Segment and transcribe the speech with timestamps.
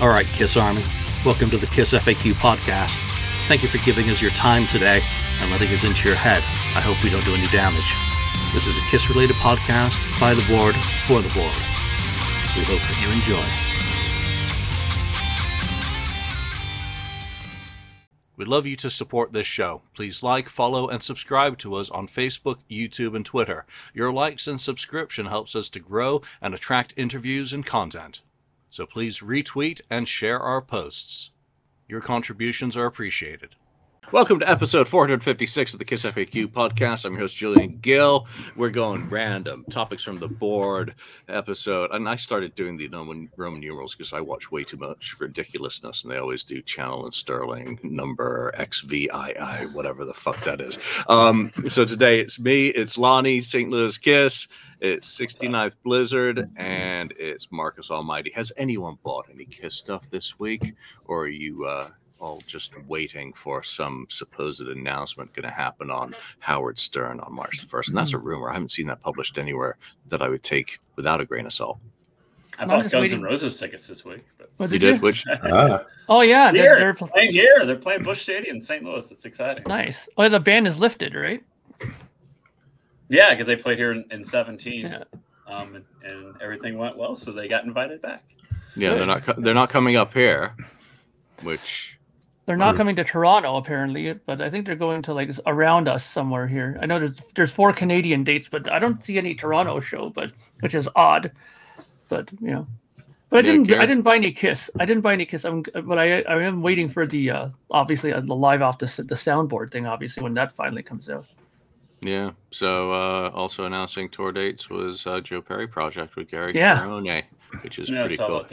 [0.00, 0.84] All right, Kiss Army,
[1.24, 2.96] welcome to the Kiss FAQ podcast.
[3.48, 5.02] Thank you for giving us your time today
[5.40, 6.44] and letting us into your head.
[6.76, 7.96] I hope we don't do any damage.
[8.54, 11.52] This is a Kiss related podcast by the board for the board.
[12.56, 13.44] We hope that you enjoy.
[18.36, 19.82] We'd love you to support this show.
[19.94, 23.66] Please like, follow, and subscribe to us on Facebook, YouTube, and Twitter.
[23.94, 28.20] Your likes and subscription helps us to grow and attract interviews and content.
[28.70, 31.30] So please retweet and share our posts.
[31.88, 33.56] Your contributions are appreciated.
[34.10, 37.04] Welcome to episode 456 of the Kiss FAQ podcast.
[37.04, 38.26] I'm your host, Julian Gill.
[38.56, 40.94] We're going random topics from the board
[41.28, 41.90] episode.
[41.92, 43.28] And I started doing the Roman,
[43.60, 46.04] numerals because I watch way too much ridiculousness.
[46.04, 50.78] And they always do channel and sterling, number, XVII, whatever the fuck that is.
[51.06, 53.68] Um, so today it's me, it's Lonnie, St.
[53.68, 54.48] Louis Kiss,
[54.80, 58.32] it's 69th Blizzard, and it's Marcus Almighty.
[58.34, 60.72] Has anyone bought any Kiss stuff this week?
[61.04, 61.66] Or are you.
[61.66, 67.32] Uh, all just waiting for some supposed announcement going to happen on Howard Stern on
[67.32, 67.88] March the 1st.
[67.88, 68.50] And that's a rumor.
[68.50, 69.76] I haven't seen that published anywhere
[70.08, 71.78] that I would take without a grain of salt.
[72.58, 73.18] I bought Guns waiting.
[73.18, 74.24] N' Roses tickets this week.
[74.36, 74.50] But...
[74.56, 74.92] What did you?
[74.92, 75.02] Did?
[75.02, 75.24] Which?
[75.44, 75.84] ah.
[76.08, 77.64] Oh yeah, they're, they're playing here.
[77.64, 78.82] They're playing Busch Stadium, St.
[78.82, 79.08] Louis.
[79.12, 79.62] It's exciting.
[79.66, 80.08] Nice.
[80.16, 81.42] Oh, the ban is lifted, right?
[83.08, 85.04] Yeah, because they played here in, in 17, yeah.
[85.46, 88.22] um, and, and, everything went well, so they got invited back.
[88.76, 90.54] Yeah, they're not they're not coming up here,
[91.42, 91.97] which
[92.48, 96.02] they're not coming to Toronto apparently, but I think they're going to like around us
[96.02, 96.78] somewhere here.
[96.80, 100.32] I know there's there's four Canadian dates, but I don't see any Toronto show, but
[100.60, 101.32] which is odd.
[102.08, 102.66] But you know,
[103.28, 104.70] but I didn't I didn't buy any Kiss.
[104.80, 105.44] I didn't buy any Kiss.
[105.44, 108.86] I'm but I I am waiting for the uh obviously uh, the live off the
[108.86, 109.84] the soundboard thing.
[109.84, 111.26] Obviously when that finally comes out.
[112.00, 112.30] Yeah.
[112.50, 116.82] So uh also announcing tour dates was uh, Joe Perry project with Gary yeah.
[116.82, 117.24] Cherone,
[117.62, 118.46] which is yeah, pretty cool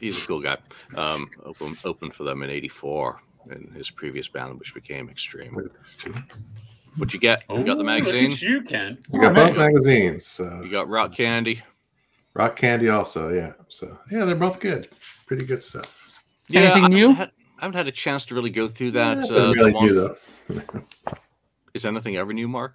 [0.00, 0.58] he's a cool guy.
[0.96, 3.20] Um, open, opened for them in '84
[3.50, 5.70] in his previous band, which became Extreme.
[6.96, 7.42] What you get?
[7.48, 8.32] You got the magazine.
[8.32, 8.98] you can.
[9.10, 10.26] You got both magazines.
[10.26, 10.60] So.
[10.62, 11.62] You got Rock Candy.
[12.34, 13.52] Rock Candy also, yeah.
[13.68, 14.88] So yeah, they're both good.
[15.26, 16.22] Pretty good stuff.
[16.48, 17.12] Yeah, Anything I new?
[17.12, 19.30] Had, I haven't had a chance to really go through that.
[19.30, 20.16] Yeah, uh, really new, though.
[21.74, 22.74] Is anything ever new, Mark?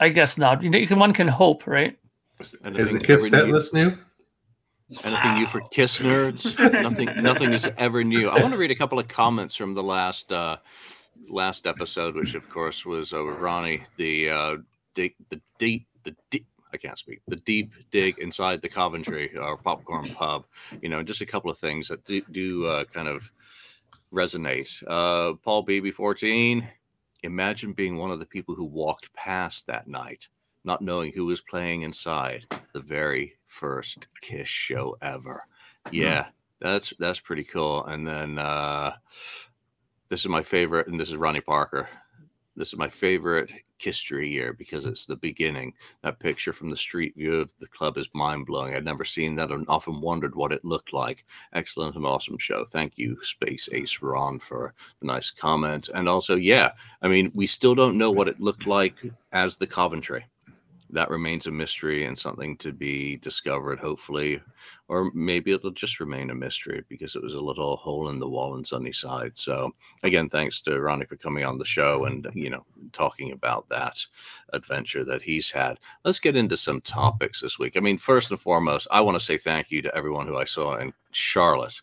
[0.00, 0.62] I guess not.
[0.62, 1.96] You know, one can hope, right?
[2.64, 3.96] Anything Is the Kiss set list new?
[5.02, 6.58] Anything new for Kiss nerds?
[6.82, 7.08] nothing.
[7.22, 8.28] Nothing is ever new.
[8.28, 10.58] I want to read a couple of comments from the last uh,
[11.28, 13.82] last episode, which of course was over Ronnie.
[13.96, 14.56] The uh,
[14.94, 15.14] the
[15.58, 16.46] deep the deep.
[16.72, 17.20] I can't speak.
[17.28, 20.44] The deep dig inside the Coventry or popcorn pub.
[20.82, 23.30] You know, just a couple of things that do, do uh, kind of
[24.12, 24.82] resonate.
[24.86, 26.68] Uh, Paul BB fourteen.
[27.22, 30.28] Imagine being one of the people who walked past that night
[30.64, 35.46] not knowing who was playing inside the very first Kiss show ever.
[35.86, 35.94] Hmm.
[35.94, 36.26] Yeah,
[36.60, 37.84] that's that's pretty cool.
[37.84, 38.94] And then uh,
[40.08, 41.88] this is my favorite, and this is Ronnie Parker.
[42.56, 45.74] This is my favorite history year because it's the beginning.
[46.02, 48.74] That picture from the street view of the club is mind blowing.
[48.74, 51.24] I'd never seen that and often wondered what it looked like.
[51.52, 52.64] Excellent and awesome show.
[52.64, 55.88] Thank you, Space Ace Ron, for the nice comment.
[55.92, 56.72] And also, yeah,
[57.02, 58.94] I mean, we still don't know what it looked like
[59.32, 60.24] as the Coventry
[60.94, 64.40] that remains a mystery and something to be discovered, hopefully,
[64.86, 68.28] or maybe it'll just remain a mystery because it was a little hole in the
[68.28, 69.32] wall in Sunnyside.
[69.34, 69.72] So,
[70.04, 74.06] again, thanks to Ronnie for coming on the show and you know talking about that
[74.52, 75.80] adventure that he's had.
[76.04, 77.76] Let's get into some topics this week.
[77.76, 80.44] I mean, first and foremost, I want to say thank you to everyone who I
[80.44, 81.80] saw in Charlotte,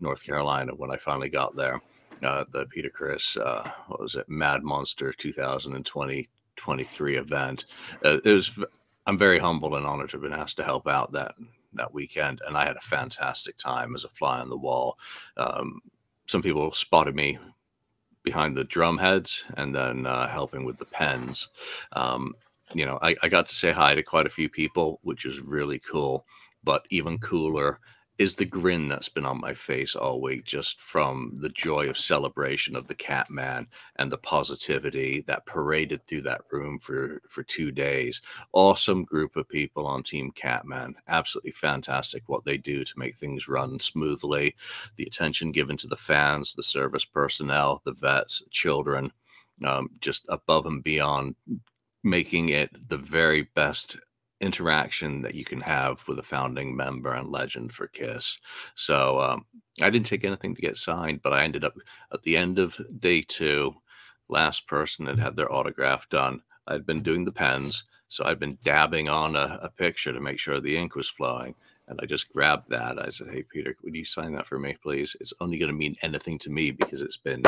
[0.00, 1.80] North Carolina, when I finally got there.
[2.24, 7.64] Uh, the Peter Criss, uh, what was it, Mad Monster 2020 23 event.
[8.04, 8.58] Uh, it was.
[9.06, 11.34] I'm very humbled and honored to have been asked to help out that
[11.72, 14.98] that weekend, and I had a fantastic time as a fly on the wall.
[15.36, 15.80] Um,
[16.26, 17.38] some people spotted me
[18.22, 21.48] behind the drum heads and then uh, helping with the pens.
[21.92, 22.34] Um,
[22.74, 25.40] you know, I, I, got to say hi to quite a few people, which is
[25.40, 26.26] really cool.
[26.62, 27.80] But even cooler
[28.18, 31.96] is the grin that's been on my face all week just from the joy of
[31.96, 33.66] celebration of the Catman
[33.96, 38.20] and the positivity that paraded through that room for for two days.
[38.52, 40.96] Awesome group of people on Team Catman.
[41.06, 44.56] Absolutely fantastic what they do to make things run smoothly.
[44.96, 49.12] The attention given to the fans, the service personnel, the vets, children,
[49.64, 51.36] um, just above and beyond
[52.02, 53.96] making it the very best
[54.40, 58.38] interaction that you can have with a founding member and legend for Kiss.
[58.74, 59.46] So um,
[59.80, 61.74] I didn't take anything to get signed, but I ended up
[62.12, 63.74] at the end of day two,
[64.28, 66.42] last person that had their autograph done.
[66.66, 70.38] I'd been doing the pens, so I'd been dabbing on a, a picture to make
[70.38, 71.54] sure the ink was flowing.
[71.88, 73.02] And I just grabbed that.
[73.02, 75.16] I said, "Hey, Peter, would you sign that for me, please?
[75.20, 77.42] It's only going to mean anything to me because it's been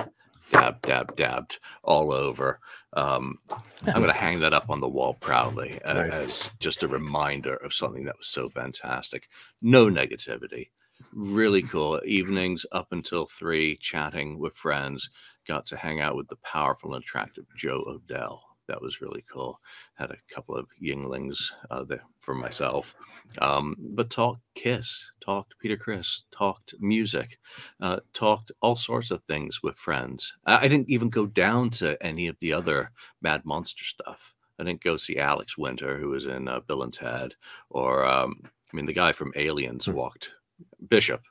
[0.52, 2.60] dab, dab, dabbed all over.
[2.94, 3.38] Um,
[3.86, 6.12] I'm going to hang that up on the wall proudly Nice.
[6.12, 9.28] as just a reminder of something that was so fantastic.
[9.62, 10.70] No negativity.
[11.12, 15.10] Really cool evenings up until three, chatting with friends.
[15.46, 18.42] Got to hang out with the powerful and attractive Joe Odell.
[18.70, 19.60] That was really cool.
[19.94, 22.94] Had a couple of Yuenglings uh, there for myself.
[23.40, 27.38] Um, but talked Kiss, talked Peter Criss, talked music,
[27.80, 30.34] uh, talked all sorts of things with friends.
[30.46, 34.34] I, I didn't even go down to any of the other Mad Monster stuff.
[34.60, 37.34] I didn't go see Alex Winter, who was in uh, Bill and Ted,
[37.70, 39.94] or um, I mean, the guy from Aliens Hmm.
[39.94, 40.32] walked.
[40.88, 41.22] Bishop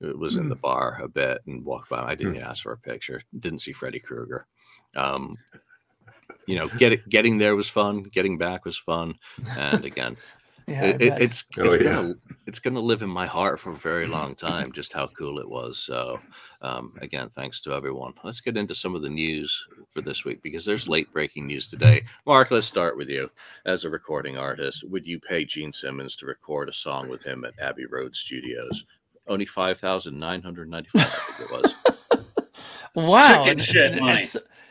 [0.00, 0.48] was in Hmm.
[0.50, 2.02] the bar a bit and walked by.
[2.02, 3.22] I didn't ask for a picture.
[3.38, 4.46] Didn't see Freddy Krueger.
[4.96, 5.36] Um,
[6.46, 8.02] you know, get, getting there was fun.
[8.04, 9.14] Getting back was fun.
[9.58, 10.16] And again,
[10.66, 11.22] Yeah, it, it, bet.
[11.22, 11.82] it's Oh, it's yeah.
[11.94, 12.14] gonna
[12.46, 14.72] it's gonna live in my heart for a very long time.
[14.72, 15.78] Just how cool it was.
[15.78, 16.20] So,
[16.60, 18.14] um, again, thanks to everyone.
[18.22, 21.66] Let's get into some of the news for this week because there's late breaking news
[21.66, 22.04] today.
[22.26, 23.30] Mark, let's start with you.
[23.66, 27.44] As a recording artist, would you pay Gene Simmons to record a song with him
[27.44, 28.84] at Abbey Road Studios?
[29.26, 31.74] Only five thousand nine hundred ninety-five, I think it was.
[32.94, 34.28] wow, Chicken shit money.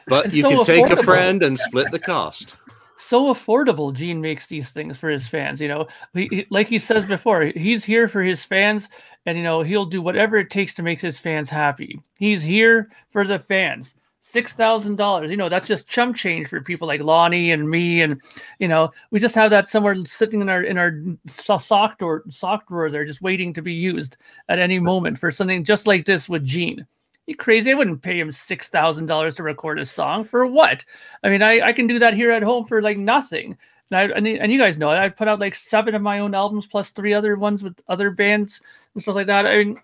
[0.08, 2.56] But It's you so can take a friend and split the cost.
[2.98, 3.94] so affordable.
[3.94, 5.60] Gene makes these things for his fans.
[5.62, 8.90] You know, he, he- like he says before, he's here for his fans,
[9.26, 12.00] and you know he'll do whatever it takes to make his fans happy.
[12.20, 13.96] He's here for the fans.
[14.24, 15.32] Six thousand dollars.
[15.32, 18.22] You know, that's just chump change for people like Lonnie and me, and
[18.60, 22.24] you know, we just have that somewhere sitting in our in our so- sock drawer,
[22.30, 24.18] sock drawer there, just waiting to be used
[24.48, 26.86] at any moment for something just like this with Gene.
[27.28, 27.72] You crazy?
[27.72, 30.84] I wouldn't pay him six thousand dollars to record a song for what?
[31.24, 33.58] I mean, I, I can do that here at home for like nothing.
[33.92, 34.98] And I and, and you guys know it.
[34.98, 38.10] I put out like seven of my own albums plus three other ones with other
[38.10, 38.62] bands
[38.94, 39.46] and stuff like that.
[39.46, 39.82] I mean,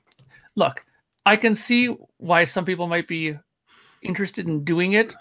[0.55, 0.83] look,
[1.25, 3.37] I can see why some people might be
[4.01, 5.13] interested in doing it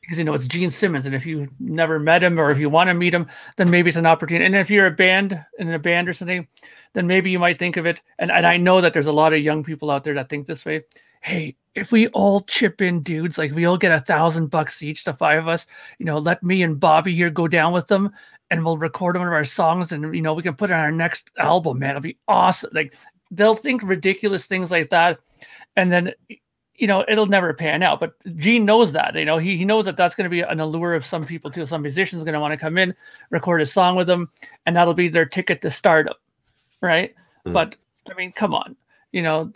[0.00, 2.68] because you know it's Gene Simmons, and if you never met him or if you
[2.68, 3.26] want to meet him,
[3.56, 4.44] then maybe it's an opportunity.
[4.44, 6.46] And if you're a band in a band or something,
[6.92, 8.02] then maybe you might think of it.
[8.18, 10.46] And and I know that there's a lot of young people out there that think
[10.46, 10.82] this way.
[11.24, 15.04] Hey, if we all chip in, dudes, like we all get a thousand bucks each,
[15.04, 15.66] the five of us,
[15.98, 18.10] you know, let me and Bobby here go down with them,
[18.50, 20.80] and we'll record one of our songs, and you know, we can put it on
[20.80, 21.90] our next album, man.
[21.90, 22.70] It'll be awesome.
[22.74, 22.94] Like
[23.30, 25.18] they'll think ridiculous things like that,
[25.76, 26.12] and then
[26.74, 29.84] you know it'll never pan out but gene knows that you know he, he knows
[29.84, 32.40] that that's going to be an allure of some people too some musicians going to
[32.40, 32.94] want to come in
[33.30, 34.28] record a song with them
[34.66, 36.14] and that'll be their ticket to stardom
[36.80, 37.14] right
[37.46, 37.52] Hmm.
[37.52, 37.76] but
[38.10, 38.74] i mean come on
[39.12, 39.52] you know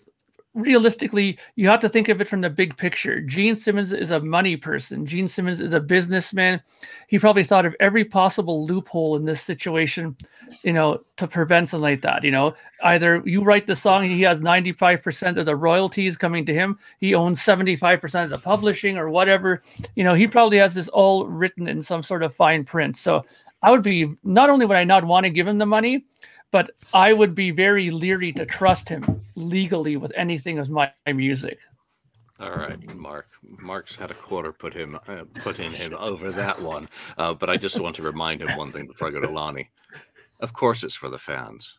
[0.59, 3.21] realistically you have to think of it from the big picture.
[3.21, 5.07] Gene simmons is a money person.
[5.07, 6.61] Gene simmons is a businessman.
[7.07, 10.17] He probably thought of every possible loophole in this situation
[10.63, 12.55] you know to prevent something like that you know.
[12.83, 17.15] Either you write the song he has 95% of the royalties coming to him he
[17.15, 19.63] owns 75% of the publishing or whatever
[19.95, 22.97] you know he probably has this all written in some sort of fine print.
[22.97, 23.25] So
[23.63, 26.05] i would be not only would i not want to give him the money
[26.51, 29.05] but i would be very leery to trust him
[29.37, 31.59] legally with anything of my music
[32.41, 33.27] All right, Mark.
[33.43, 37.51] Mark's had a quarter put him uh, put in him over that one, uh, but
[37.51, 39.71] I just want to remind him one thing before I go to Lonnie.
[40.41, 41.77] Of course, it's for the fans.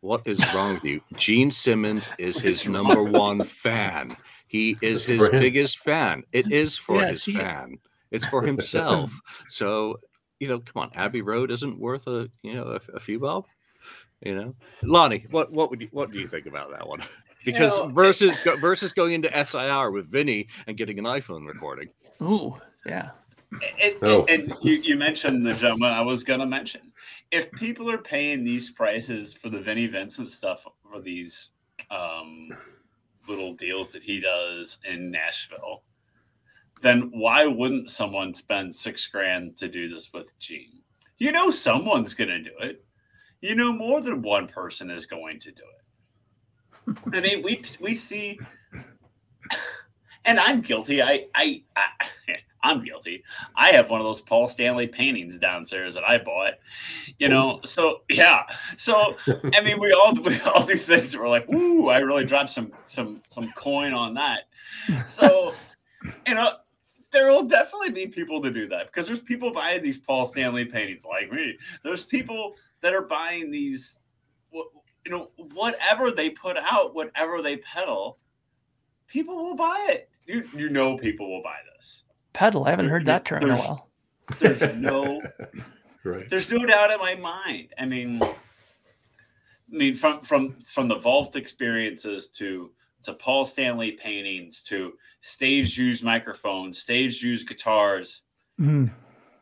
[0.00, 1.00] What is wrong with you?
[1.16, 4.10] Gene Simmons is his number one fan.
[4.48, 6.24] He is his biggest fan.
[6.32, 7.78] It is for Yes, his he- fan.
[8.10, 9.12] It's for himself.
[9.48, 10.00] so
[10.40, 10.90] you know, come on.
[10.96, 13.46] Abbey Road isn't worth a you know a, a few bob.
[14.24, 17.02] You know, Lonnie, what what would you what do you think about that one?
[17.44, 21.88] Because know, versus go, versus going into SIR with Vinny and getting an iPhone recording.
[22.22, 23.10] ooh yeah
[23.82, 24.24] And, Oh.
[24.26, 26.92] and you, you mentioned the gentleman I was going to mention.
[27.32, 31.50] If people are paying these prices for the Vinnie Vincent stuff, for these
[31.90, 32.50] um,
[33.28, 35.82] little deals that he does in Nashville,
[36.82, 40.80] then why wouldn't someone spend six grand to do this with Gene?
[41.18, 42.84] You know, someone's going to do it.
[43.42, 46.98] You know, more than one person is going to do it.
[47.12, 48.38] I mean, we we see,
[50.24, 51.02] and I'm guilty.
[51.02, 51.88] I I, I
[52.62, 53.24] I'm guilty.
[53.56, 56.54] I have one of those Paul Stanley paintings downstairs that I bought.
[57.18, 58.44] You know, so yeah.
[58.76, 61.16] So I mean, we all we all do things.
[61.16, 64.42] We're like, "Ooh, I really dropped some some some coin on that."
[65.06, 65.52] So
[66.26, 66.52] you know,
[67.12, 70.64] there will definitely be people to do that because there's people buying these Paul Stanley
[70.64, 71.56] paintings like me.
[71.84, 74.00] There's people that are buying these,
[74.52, 78.18] you know, whatever they put out, whatever they peddle,
[79.06, 80.08] people will buy it.
[80.26, 82.04] You you know, people will buy this.
[82.32, 83.88] pedal i haven't There- heard that term in a there's- while
[84.38, 85.20] There's no
[86.04, 86.30] right.
[86.30, 87.74] there's no doubt in my mind.
[87.78, 88.34] I mean, I
[89.68, 92.70] mean, from from from the vault experiences to
[93.04, 98.22] to Paul Stanley paintings to stage used microphones, stage used guitars.
[98.60, 98.90] Mhm.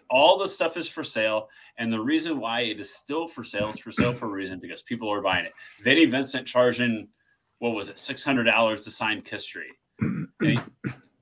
[0.08, 1.48] All the stuff is for sale,
[1.78, 4.58] and the reason why it is still for sale is for sale for a reason
[4.58, 5.52] because people are buying it.
[5.84, 7.08] Vinnie Vincent charging
[7.60, 9.72] what was it, six hundred dollars to sign Tree.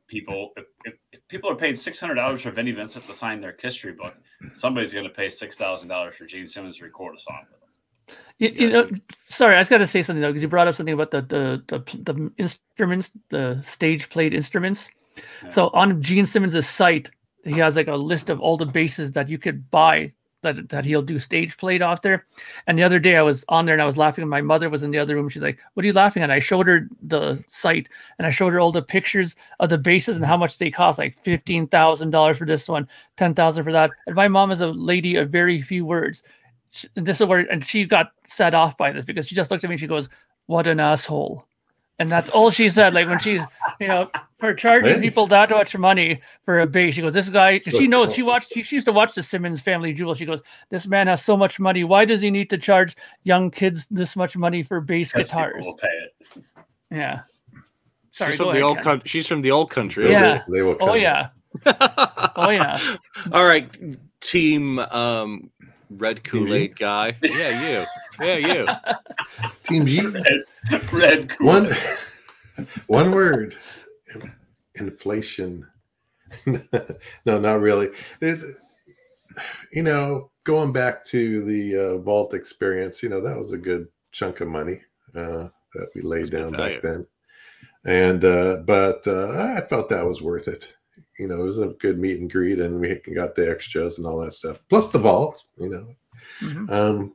[0.07, 3.43] People, if, if, if people are paying six hundred dollars for Vinnie Vincent to sign
[3.43, 4.15] their Tree book,
[4.55, 7.58] somebody's going to pay six thousand dollars for Gene Simmons to record a song with.
[8.39, 8.89] You, you know,
[9.27, 11.23] sorry, I just got to say something though, because you brought up something about the
[11.23, 14.89] the the, the instruments, the stage played instruments.
[15.43, 15.49] Yeah.
[15.51, 17.11] So on Gene Simmons' site,
[17.45, 20.13] he has like a list of all the basses that you could buy
[20.43, 22.25] that that he'll do stage played off there.
[22.67, 24.23] And the other day I was on there and I was laughing.
[24.23, 25.29] and My mother was in the other room.
[25.29, 27.89] She's like, "What are you laughing at?" I showed her the site
[28.19, 30.99] and I showed her all the pictures of the basses and how much they cost,
[30.99, 33.91] like fifteen thousand dollars for this one, ten thousand for that.
[34.07, 36.23] And my mom is a lady of very few words.
[36.71, 39.51] Sh- And this is where, and she got set off by this because she just
[39.51, 40.09] looked at me and she goes,
[40.47, 41.45] "What an asshole."
[42.01, 42.95] And that's all she said.
[42.95, 43.41] Like when she,
[43.81, 44.09] you know,
[44.39, 45.01] for charging Hey.
[45.01, 48.15] people that much money for a bass, she goes, "This guy." So she knows.
[48.15, 48.53] She watched.
[48.53, 50.15] She, she used to watch the Simmons Family Jewel.
[50.15, 51.83] She goes, "This man has so much money.
[51.85, 55.43] Why does he need to charge young kids this much money for bass Because people
[55.45, 56.45] guitars?" will pay it.
[56.91, 57.21] Yeah.
[58.13, 59.09] Sorry, she's from ahead, the old country.
[59.09, 60.11] She's from the old country.
[60.11, 60.43] Yeah.
[60.49, 60.77] They, they will.
[60.81, 61.29] Oh yeah.
[62.37, 62.79] Oh yeah.
[63.33, 63.69] All right,
[64.21, 65.51] team um,
[65.91, 67.17] red Kool Aid guy.
[67.23, 67.87] Yeah, you.
[68.21, 68.67] Yeah, you.
[69.65, 70.07] Team G.
[70.07, 70.25] Red,
[70.93, 71.47] red cool.
[71.47, 71.71] One,
[72.87, 73.57] one word.
[74.75, 75.67] Inflation.
[76.47, 77.89] no, not really.
[78.21, 78.43] It,
[79.73, 83.89] you know, going back to the uh, vault experience, you know, that was a good
[84.13, 84.81] chunk of money
[85.15, 87.07] uh, that we laid That's down back then.
[87.85, 90.77] And uh, but uh, I felt that was worth it.
[91.19, 94.07] You know, it was a good meet and greet, and we got the extras and
[94.07, 95.45] all that stuff, plus the vault.
[95.59, 95.89] You know,
[96.43, 96.71] Mhm.
[96.71, 97.15] um,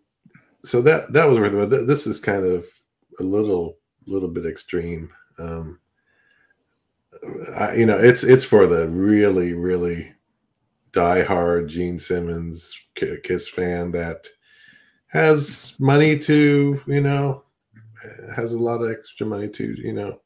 [0.65, 1.87] so that that was worth it.
[1.87, 2.65] This is kind of
[3.19, 5.09] a little little bit extreme.
[5.39, 5.79] Um,
[7.55, 10.13] I, you know, it's it's for the really really
[10.91, 14.27] diehard Gene Simmons Kiss fan that
[15.07, 17.43] has money to you know
[18.35, 20.19] has a lot of extra money to you know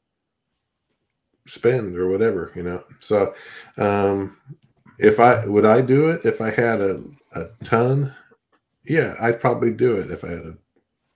[1.48, 2.84] spend or whatever you know.
[3.00, 3.34] So
[3.78, 4.38] um,
[4.98, 7.02] if I would I do it if I had a
[7.34, 8.14] a ton
[8.86, 10.58] yeah, I'd probably do it if I had a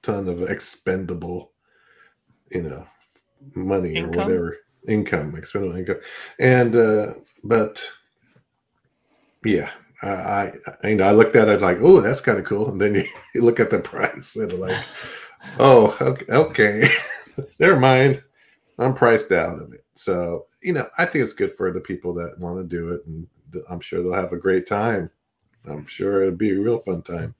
[0.02, 1.52] ton of expendable,
[2.50, 2.86] you know,
[3.54, 4.02] money Income?
[4.02, 4.58] or whatever
[4.88, 6.00] income, expendable income.
[6.40, 7.88] And uh, but
[9.44, 9.70] yeah,
[10.02, 12.70] I, I I- you know I looked at it like, oh, that's kind of cool,
[12.70, 14.78] and then you, you look at the price and like,
[15.58, 16.88] oh, okay, okay.
[17.58, 18.22] never mind,
[18.78, 19.82] I'm priced out of it.
[19.94, 23.06] So you know, I think it's good for the people that want to do it,
[23.06, 25.10] and th- I'm sure they'll have a great time.
[25.66, 27.34] I'm sure it'll be a real fun time.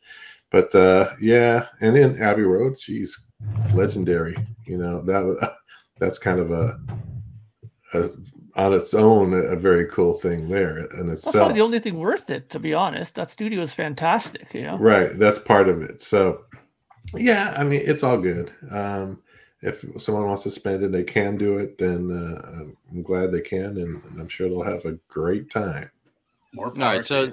[0.51, 3.25] But uh, yeah, and then Abbey Road, she's
[3.73, 4.37] legendary.
[4.67, 5.57] You know that
[5.99, 6.79] that's kind of a,
[7.95, 8.09] a
[8.55, 11.55] on its own a, very cool thing there in itself.
[11.55, 13.15] the only thing worth it, to be honest.
[13.15, 14.53] That studio is fantastic.
[14.53, 14.77] You know.
[14.77, 16.03] Right, that's part of it.
[16.03, 16.45] So
[17.15, 18.53] yeah, I mean it's all good.
[18.71, 19.23] Um,
[19.62, 21.78] if someone wants to spend it, they can do it.
[21.78, 25.90] Then uh, I'm glad they can, and I'm sure they'll have a great time.
[26.54, 27.33] More power right, so-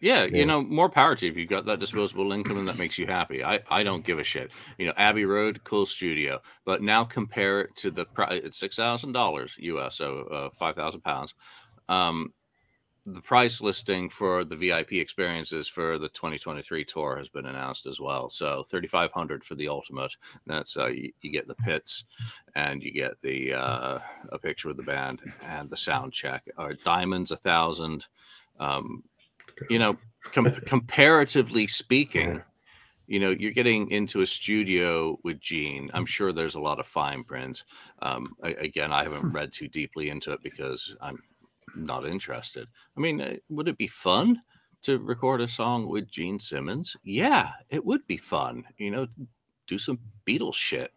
[0.00, 0.38] Yeah, Yeah.
[0.38, 2.98] you know, more power to you if you've got that disposable income and that makes
[2.98, 3.44] you happy.
[3.44, 4.50] I, I don't give a shit.
[4.78, 8.40] You know, Abbey Road, cool studio, but now compare it to the price.
[8.42, 11.34] It's six thousand dollars US, so uh, five thousand pounds.
[11.88, 12.32] Um,
[13.06, 17.98] the price listing for the VIP experiences for the 2023 tour has been announced as
[18.00, 18.28] well.
[18.28, 20.14] So 3,500 for the ultimate.
[20.46, 22.04] That's uh, you, you get the pits,
[22.54, 23.98] and you get the uh,
[24.30, 26.44] a picture with the band and the sound check.
[26.58, 28.06] Or diamonds a thousand.
[28.58, 29.02] Um,
[29.68, 29.96] you know,
[30.32, 32.42] com- comparatively speaking,
[33.06, 35.90] you know, you're getting into a studio with Gene.
[35.94, 37.64] I'm sure there's a lot of fine print.
[38.00, 41.22] Um, a- again, I haven't read too deeply into it because I'm
[41.74, 42.68] not interested.
[42.96, 44.40] I mean, uh, would it be fun
[44.82, 46.96] to record a song with Gene Simmons?
[47.04, 48.64] Yeah, it would be fun.
[48.78, 49.06] You know,
[49.68, 50.90] do some Beatles shit.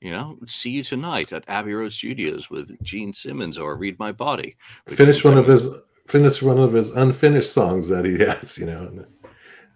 [0.00, 4.12] You know, see you tonight at Abbey Road Studios with Gene Simmons or Read My
[4.12, 4.56] Body.
[4.86, 5.68] Finish one of his
[6.08, 8.58] finish one of his unfinished songs that he has.
[8.58, 9.04] You know,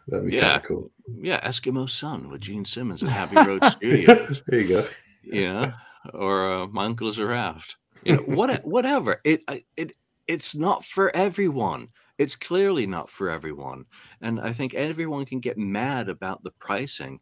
[0.08, 0.40] that'd be Yeah.
[0.42, 0.90] kind of cool.
[1.20, 4.42] Yeah, Eskimo Sun with Gene Simmons at Abbey Road Studios.
[4.46, 4.86] there you go.
[5.22, 5.72] you know,
[6.12, 7.76] or uh, my uncle is a raft.
[8.04, 9.20] You know, what, whatever.
[9.24, 9.44] It,
[9.76, 9.96] it,
[10.28, 11.88] it's not for everyone.
[12.18, 13.84] It's clearly not for everyone,
[14.20, 17.20] and I think everyone can get mad about the pricing,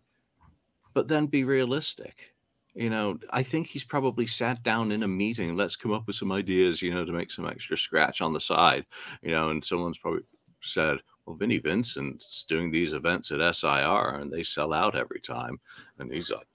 [0.95, 2.35] but then be realistic.
[2.75, 5.57] You know, I think he's probably sat down in a meeting.
[5.57, 8.41] Let's come up with some ideas, you know, to make some extra scratch on the
[8.41, 8.85] side.
[9.23, 10.23] You know, and someone's probably
[10.61, 15.59] said, "Well, Vinnie Vincent's doing these events at SIR, and they sell out every time."
[15.99, 16.47] And he's like,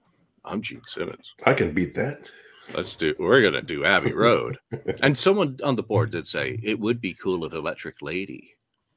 [0.44, 1.34] I'm Gene Simmons.
[1.44, 2.30] I can beat that.
[2.74, 3.14] Let's do.
[3.18, 4.58] We're gonna do Abbey Road.
[5.02, 8.54] and someone on the board did say it would be cool if Electric Lady,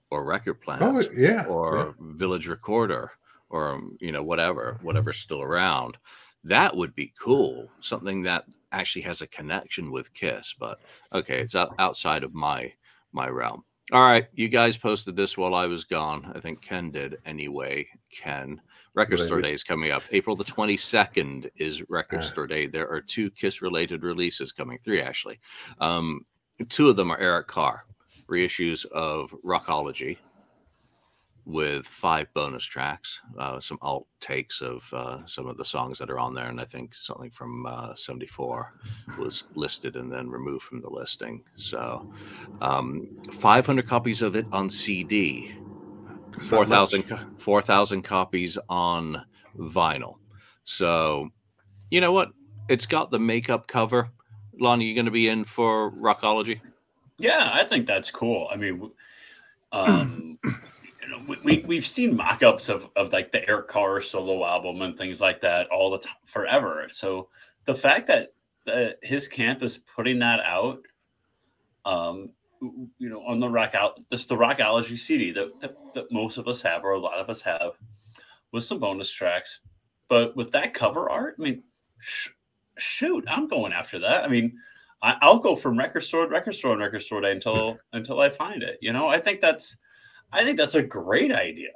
[0.09, 1.45] or Record Plant, Oh yeah.
[1.45, 1.91] or yeah.
[2.15, 3.11] Village Recorder,
[3.49, 5.97] or um, you know whatever, whatever's still around.
[6.43, 7.69] That would be cool.
[7.81, 10.53] Something that actually has a connection with Kiss.
[10.57, 10.79] But
[11.13, 12.71] okay, it's out, outside of my
[13.11, 13.63] my realm.
[13.91, 16.31] All right, you guys posted this while I was gone.
[16.35, 17.87] I think Ken did anyway.
[18.11, 18.59] Ken,
[18.95, 19.41] Record Store.
[19.41, 20.03] Day is coming up.
[20.11, 22.23] April the 22nd is Record Ah.
[22.23, 22.67] Store Day.
[22.67, 25.39] There are two Kiss related releases coming, three actually.
[25.79, 26.25] Um,
[26.69, 27.85] two of them are Eric Carr
[28.27, 30.17] reissues of Rockology
[31.45, 36.09] with five bonus tracks, uh, some alt takes of uh, some of the songs that
[36.09, 36.47] are on there.
[36.47, 38.71] And I think something from uh, 74
[39.19, 41.43] was listed and then removed from the listing.
[41.55, 42.11] So
[42.61, 45.53] um, 500 copies of it on CD,
[46.41, 47.19] 4,000 much.
[47.19, 49.23] co- 4,000 copies on
[49.57, 50.15] vinyl.
[50.63, 51.29] So,
[51.91, 52.29] you know what?
[52.69, 54.09] It's got the makeup cover.
[54.59, 56.61] Lonnie, you going to be in for Rockology?
[57.17, 58.47] Yeah, I think that's cool.
[58.51, 58.91] I mean,
[59.71, 64.45] um, you know, we, we we've seen mock-ups of of like the Eric Carr solo
[64.45, 66.87] album and things like that all the time forever.
[66.91, 67.29] So
[67.65, 68.33] the fact that
[68.67, 70.79] uh, his camp is putting that out,
[71.85, 72.44] um, w-
[72.97, 76.37] you know, on the rock out this the rock Rockology CD that, that that most
[76.37, 77.71] of us have or a lot of us have,
[78.51, 79.59] with some bonus tracks,
[80.09, 81.63] but with that cover art, I mean,
[81.99, 82.29] sh-
[82.77, 84.23] shoot, I'm going after that.
[84.23, 84.57] I mean.
[85.01, 88.21] I, I'll go from record store to record store and record store day until until
[88.21, 88.79] I find it.
[88.81, 89.77] You know, I think that's
[90.31, 91.73] I think that's a great idea.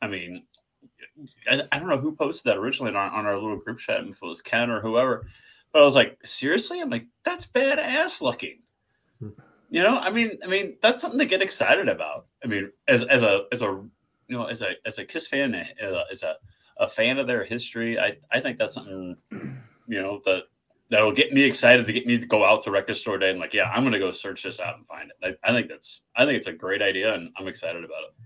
[0.00, 0.42] I mean,
[1.48, 4.00] I, I don't know who posted that originally on our, on our little group chat,
[4.00, 5.26] if it was Ken or whoever,
[5.72, 8.60] but I was like, seriously, I'm like, that's badass looking.
[9.20, 9.28] Hmm.
[9.68, 12.26] You know, I mean, I mean, that's something to get excited about.
[12.44, 13.82] I mean, as as a as a
[14.28, 16.36] you know as a as a Kiss fan, eh, as a, as a,
[16.78, 20.44] a fan of their history, I I think that's something you know that
[20.90, 23.40] that'll get me excited to get me to go out to record store day and
[23.40, 25.38] like, yeah, I'm gonna go search this out and find it.
[25.44, 28.25] I, I think that's I think it's a great idea and I'm excited about it.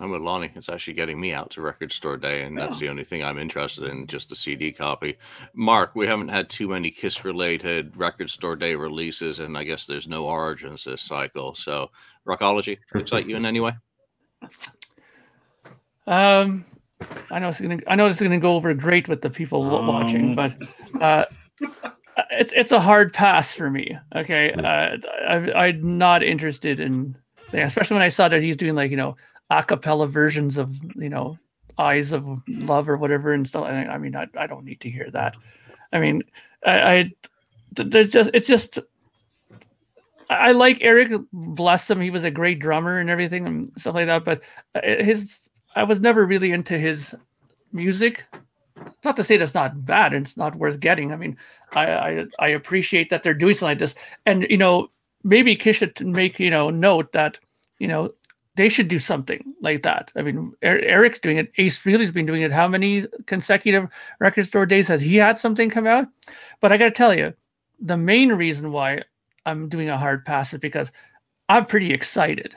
[0.00, 0.50] I'm with Lonnie.
[0.54, 2.86] It's actually getting me out to record store day, and that's Yeah.
[2.86, 5.16] the only thing I'm interested in, just the CD copy.
[5.54, 9.86] Mark, we haven't had too many Kiss related record store day releases, and I guess
[9.86, 11.54] there's no origins this cycle.
[11.54, 11.90] So,
[12.26, 13.72] Rockology, excite you in any way?
[16.06, 16.64] Um,
[17.30, 17.78] I know it's gonna.
[17.86, 20.34] I know it's gonna go over great with the people wa- watching, Um.
[20.34, 21.24] but uh,
[22.30, 23.98] it's it's a hard pass for me.
[24.14, 24.60] Okay, Hmm.
[24.64, 24.96] uh,
[25.28, 27.16] I, I'm not interested in,
[27.52, 29.16] especially when I saw that he's doing like you know
[29.50, 31.38] a cappella versions of you know
[31.78, 33.64] Eyes of Love or whatever and stuff.
[33.64, 35.36] I, I mean, I, I don't need to hear that.
[35.92, 36.22] I mean,
[36.64, 37.12] I, I
[37.72, 38.78] there's just it's just.
[40.28, 42.00] I like Eric, bless him.
[42.00, 44.24] He was a great drummer and everything and stuff like that.
[44.24, 44.42] But
[44.74, 47.14] uh, his, I was never really into his
[47.72, 48.24] music.
[49.04, 51.12] Not to say that's not bad and it's not worth getting.
[51.12, 51.36] I mean,
[51.72, 54.88] I, I I appreciate that they're doing something like this, and you know,
[55.22, 57.38] maybe Kish should make you know note that
[57.78, 58.12] you know
[58.56, 60.10] they should do something like that.
[60.16, 61.52] I mean, Er- Eric's doing it.
[61.58, 62.52] Ace Frehley's been doing it.
[62.52, 63.88] How many consecutive
[64.18, 66.08] record store days has he had something come out?
[66.60, 67.34] But I got to tell you,
[67.80, 69.02] the main reason why
[69.44, 70.90] I'm doing a hard pass is because
[71.48, 72.56] I'm pretty excited.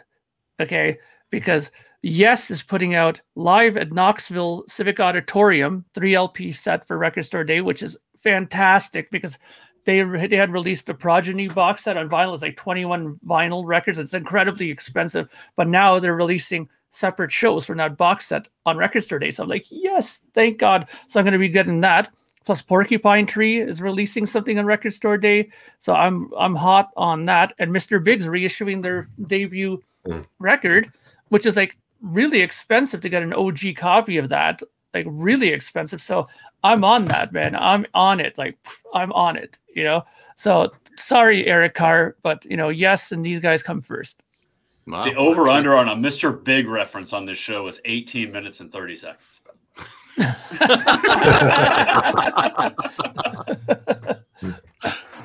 [0.59, 6.97] Okay, because Yes is putting out live at Knoxville Civic Auditorium three LP set for
[6.97, 9.37] Record Store Day, which is fantastic because
[9.85, 12.33] they they had released the Progeny box set on vinyl.
[12.33, 13.97] It's like 21 vinyl records.
[13.99, 19.03] It's incredibly expensive, but now they're releasing separate shows from that box set on Record
[19.03, 19.31] Store Day.
[19.31, 20.87] So I'm like, yes, thank God.
[21.07, 22.09] So I'm going to be getting that.
[22.45, 27.25] Plus, Porcupine Tree is releasing something on Record Store Day, so I'm I'm hot on
[27.25, 27.53] that.
[27.59, 28.03] And Mr.
[28.03, 30.23] Big's reissuing their debut Mm.
[30.39, 30.91] record,
[31.27, 34.61] which is like really expensive to get an OG copy of that,
[34.93, 36.01] like really expensive.
[36.01, 36.27] So
[36.63, 37.55] I'm on that, man.
[37.55, 38.37] I'm on it.
[38.37, 38.57] Like
[38.93, 40.03] I'm on it, you know.
[40.35, 44.21] So sorry, Eric Carr, but you know, yes, and these guys come first.
[44.87, 46.43] Wow, the over under on a Mr.
[46.43, 49.41] Big reference on this show is 18 minutes and 30 seconds.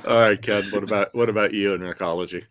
[0.07, 0.64] All right, Ken.
[0.70, 2.44] What about what about you and Rockology?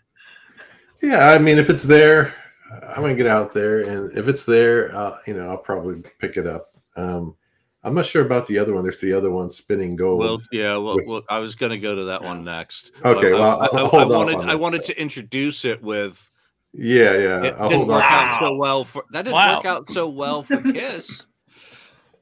[1.01, 2.33] Yeah, I mean, if it's there,
[2.81, 6.37] I'm gonna get out there, and if it's there, uh, you know, I'll probably pick
[6.37, 6.72] it up.
[6.95, 7.35] Um,
[7.83, 8.83] I'm not sure about the other one.
[8.83, 10.19] There's the other one, Spinning Gold.
[10.19, 10.77] Well, yeah.
[10.77, 12.91] Well, with- well, I was going to go to that one next.
[13.03, 16.29] Okay, I, well, I, I'll I, I wanted on I wanted to introduce it with
[16.73, 17.43] yeah, yeah.
[17.43, 18.39] it I'll didn't hold work on out that.
[18.39, 19.57] so well for that didn't Wow.
[19.57, 21.23] work out so well for Kiss.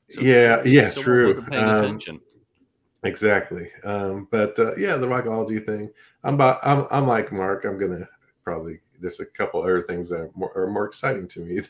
[0.10, 1.42] So Yeah, yeah, someone true.
[1.44, 2.20] paying Um, attention.
[3.04, 3.70] Exactly.
[3.84, 5.90] Um, but uh, yeah, the rockology thing.
[6.24, 6.60] I'm about.
[6.64, 6.86] I'm.
[6.92, 7.66] I'm like Mark.
[7.66, 8.08] I'm gonna
[8.44, 8.80] probably.
[9.00, 11.62] There's a couple other things that are more, are more exciting to me.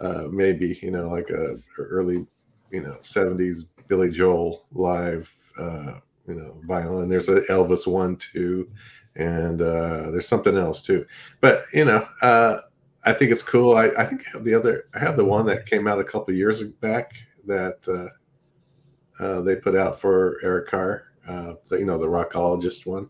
[0.00, 2.26] Uh, maybe you know, like a early,
[2.70, 5.94] you know, '70s Billy Joel live, uh,
[6.26, 8.68] you know, vinyl, and there's a Elvis one too,
[9.16, 11.06] and uh, there's something else too.
[11.40, 12.60] But you know, uh,
[13.04, 13.76] I think it's cool.
[13.76, 14.86] I, I think the other.
[14.94, 17.12] I have the one that came out a couple years back
[17.46, 21.04] that uh, uh, they put out for Eric Carr.
[21.28, 23.08] Uh, the, you know, the rockologist one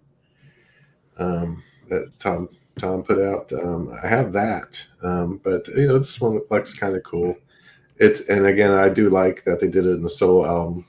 [1.19, 3.53] um, that Tom Tom put out.
[3.53, 7.37] Um, I have that, um, but you know, this one looks kind of cool.
[7.99, 10.87] It's and again, I do like that they did it in the solo album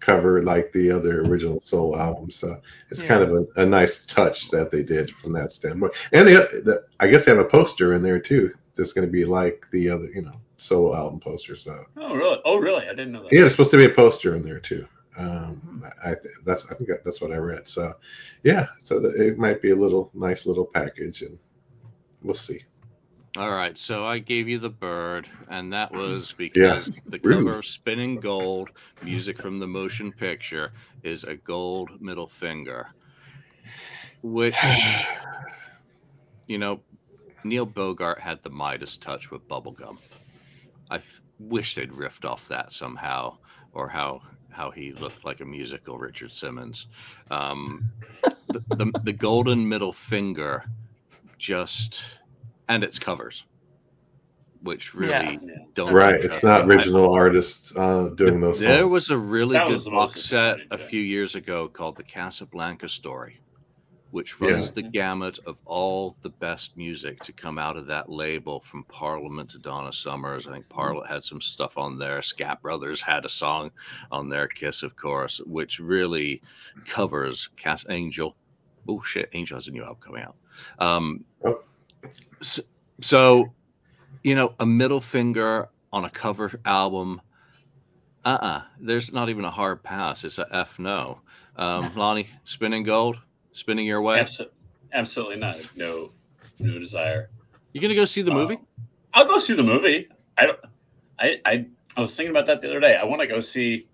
[0.00, 2.30] cover, like the other original solo album.
[2.30, 2.60] So
[2.90, 3.08] it's Yeah.
[3.08, 5.94] kind of a, a nice touch that they did from that standpoint.
[6.12, 6.34] And the,
[6.64, 8.54] the I guess they have a poster in there too.
[8.76, 11.56] That's going to be like the other, you know, solo album poster.
[11.56, 12.38] So Oh really?
[12.44, 12.84] Oh really?
[12.86, 13.32] I didn't know that.
[13.32, 14.86] yeah, there's supposed to be a poster in there too.
[15.16, 17.68] Um, I I- that's I think that's what I read.
[17.68, 17.94] So
[18.42, 21.38] yeah, so that- it might be a little nice little package, and
[22.22, 22.64] we'll see.
[23.36, 27.38] All right, so I gave you the bird, and that was because the rude.
[27.44, 28.70] cover of Spinning Gold,
[29.02, 30.72] music from the motion picture,
[31.02, 32.86] is a gold middle finger,
[34.22, 34.56] which
[36.46, 36.80] you know,
[37.44, 39.98] Neil Bogart had the Midas touch with bubblegum.
[40.90, 43.38] I th- wish they'd riffed off that somehow,
[43.72, 44.20] or how
[44.54, 46.86] how he looked like a musical Richard Simmons.
[47.30, 47.84] Um,
[48.48, 50.64] the, the the golden middle finger,
[51.38, 52.04] just
[52.68, 53.44] and its covers,
[54.62, 55.10] which really
[55.42, 55.56] Yeah.
[55.74, 56.74] don't right, it's not me.
[56.74, 58.60] I- original artists uh, doing those.
[58.60, 61.34] there was a really That good was the most box set disappointing, a few years
[61.34, 63.40] ago called the Casablanca Story,
[64.14, 64.52] which Yeah.
[64.52, 68.84] runs the gamut of all the best music to come out of that label from
[68.84, 70.46] Parliament to Donna Summers.
[70.46, 72.22] I think Parliament had some stuff on there.
[72.22, 73.72] Scat Brothers had a song
[74.12, 76.40] on there, Kiss, of course, which really
[76.86, 78.36] covers Cass Angel.
[78.88, 80.36] Oh shit, Angel has a new album coming out.
[80.78, 81.60] Um, Oh.
[82.40, 82.60] s-
[83.00, 83.52] so,
[84.22, 87.20] you know, a middle finger on a cover album
[88.24, 91.20] uh-uh there's not even a hard pass it's a f no
[91.56, 93.16] um lonnie spinning gold
[93.54, 94.50] spinning your way Abso-
[94.92, 95.66] absolutely not.
[95.74, 96.10] No,
[96.58, 97.30] no desire.
[97.72, 98.66] you gonna go see the movie Um,
[99.14, 100.08] I'll go see the movie.
[100.36, 100.58] I don't.
[101.18, 102.96] I I I was thinking about that the other day.
[102.96, 103.86] I want to go see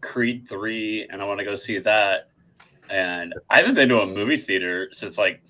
[0.00, 2.30] Creed three, and I want to go see that.
[2.88, 5.42] And I haven't been to a movie theater since like,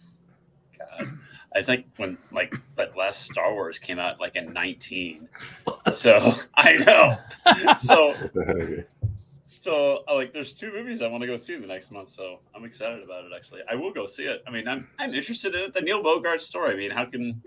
[0.76, 1.06] God,
[1.54, 5.28] I think when like that last Star Wars came out like in nineteen.
[5.94, 7.18] So I know.
[7.78, 8.84] So Okay.
[9.60, 12.10] So uh, like there's two movies I want to go see in the next month,
[12.10, 13.60] so I'm excited about it actually.
[13.70, 14.42] I will go see it.
[14.46, 15.74] I mean, I'm I'm interested in it.
[15.74, 16.72] The Neil Bogart story.
[16.72, 17.42] I mean, how can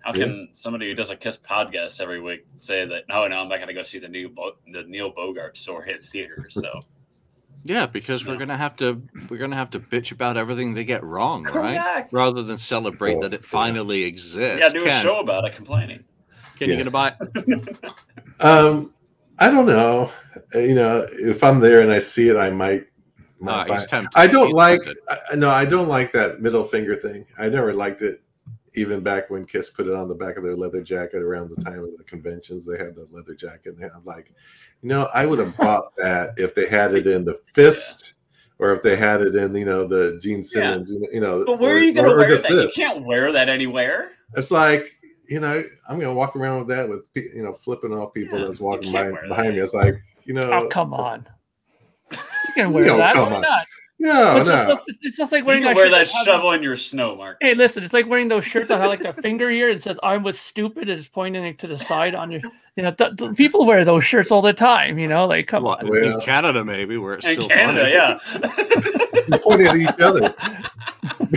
[0.00, 3.48] how can somebody who does a Kiss podcast every week say that no, no, I'm
[3.48, 6.54] not going to go see the new Bo- the Neil Bogart story at theaters?
[6.60, 6.82] So
[7.64, 11.02] yeah because we're gonna have to we're gonna have to bitch about everything they get
[11.02, 14.88] wrong right rather than celebrate Oh, that it finally we exists got to do a
[14.88, 16.04] ken, show about it, complaining.
[16.58, 16.84] Ken, you Yeah.
[16.84, 17.68] gonna buy it
[18.40, 18.92] Um,
[19.38, 20.10] I don't know.
[20.54, 22.86] Uh, You know, if I'm there and I see it, I might.
[23.40, 24.18] might All right, buy he's tempted.
[24.18, 24.80] I don't He's like.
[25.08, 27.26] I, no, I don't like that middle finger thing.
[27.38, 28.22] I never liked it,
[28.74, 31.62] even back when Kiss put it on the back of their leather jacket around the
[31.62, 32.64] time of the conventions.
[32.64, 34.32] They had the leather jacket, and I'm like,
[34.82, 38.14] you know, I would have bought that if they had it in the fist.
[38.58, 41.06] Or if they had it in, you know, the Gene Simmons, yeah.
[41.12, 42.48] you know, But where or- are you going to or- or wear that?
[42.48, 42.74] this.
[42.74, 44.12] You can't wear that anywhere.
[44.34, 44.95] It's like
[45.28, 48.46] you know, I'm gonna walk around with that with you know, flipping off people Yeah,
[48.46, 49.60] that's walking by, wear that behind me.
[49.60, 51.26] It's like you oh, know, Oh come on!
[52.12, 53.14] You can wear Yo, that.
[53.14, 53.42] come Why on.
[53.42, 53.66] not?
[53.98, 54.74] No, it's, no.
[54.86, 57.38] just, it's just like You wearing can wear shirt that shovel in your snow, Mark.
[57.40, 59.98] Hey, listen, it's like wearing those shirts that have like the finger here and says
[60.02, 62.42] "I'm was stupid" and it's pointing it to the side on your.
[62.76, 64.98] You know, th- th- people wear those shirts all the time.
[64.98, 65.86] You know, like come Well, on.
[65.86, 67.94] in Well- Canada, maybe where it's In still Canada, funny.
[67.94, 68.18] yeah.
[69.28, 70.34] We pointed at each other.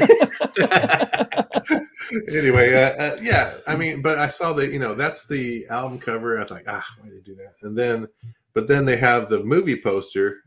[2.30, 6.00] anyway, uh, uh, yeah, I mean, but I saw that you know that's the album
[6.00, 6.38] cover.
[6.38, 7.54] I was like, ah, why did they do that?
[7.63, 8.08] And then,
[8.54, 10.38] but then they have the movie poster,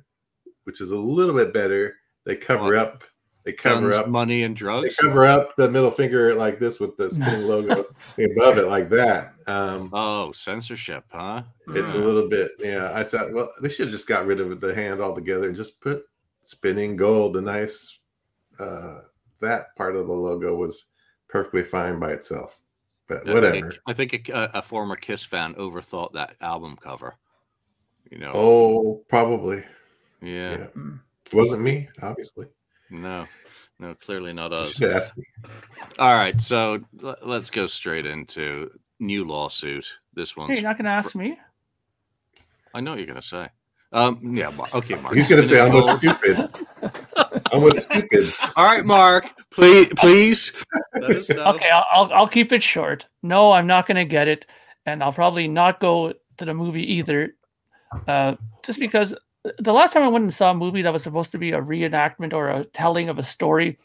[0.64, 1.96] which is a little bit better.
[2.24, 2.76] They cover What?
[2.76, 3.04] up.
[3.44, 4.08] They cover Guns, up.
[4.08, 4.94] money, and drugs.
[4.96, 8.88] They cover up the middle finger like this with the spinning logo above it like
[8.90, 9.32] that.
[9.48, 11.42] Um, Oh, censorship, huh?
[11.74, 12.92] It's a little bit, yeah.
[12.94, 15.80] I thought, well, they should have just got rid of the hand altogether and just
[15.80, 16.04] put
[16.44, 17.34] spinning gold.
[17.34, 17.98] The nice,
[18.60, 19.00] uh,
[19.40, 20.84] that part of the logo was
[21.28, 22.60] perfectly fine by itself.
[23.08, 23.72] But I think whatever.
[23.88, 27.16] I think a, a former Kiss fan overthought that album cover.
[28.08, 28.30] You know.
[28.32, 29.64] Oh, probably.
[30.22, 30.58] yeah.
[30.58, 30.66] Yeah.
[31.32, 32.46] It wasn't me, obviously.
[32.90, 33.26] No.
[33.78, 34.74] No, clearly not You us.
[34.74, 35.24] should ask me.
[35.98, 39.92] All right, so l- let's go straight into new lawsuit.
[40.14, 40.50] This one's.
[40.50, 41.36] Hey, you're not going to fr- ask me?
[42.74, 43.48] I know what you're gonna say.
[43.92, 45.14] Um, yeah, Mar- okay, Mark.
[45.14, 46.48] He's going to say, I'm with stupid.
[47.52, 48.42] I'm with stupids.
[48.56, 49.28] All right, Mark.
[49.50, 50.52] Please, please.
[50.94, 51.44] Let us know.
[51.54, 53.06] Okay, I'll, I'll I'll keep it short.
[53.22, 54.46] No, I'm not going to get it,
[54.86, 57.34] and I'll probably not go to the movie either.
[58.08, 59.14] uh, just because
[59.58, 61.60] the last time I went and saw a movie that was supposed to be a
[61.60, 63.76] reenactment or a telling of a story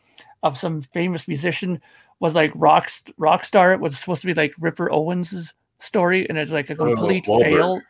[0.44, 1.82] of some famous musician
[2.20, 2.90] was like rock
[3.20, 3.74] rockstar.
[3.74, 7.26] It was supposed to be like Ripper Owens's story, and it's like a Oh, complete
[7.26, 7.42] Wahlberg.
[7.44, 7.82] fail.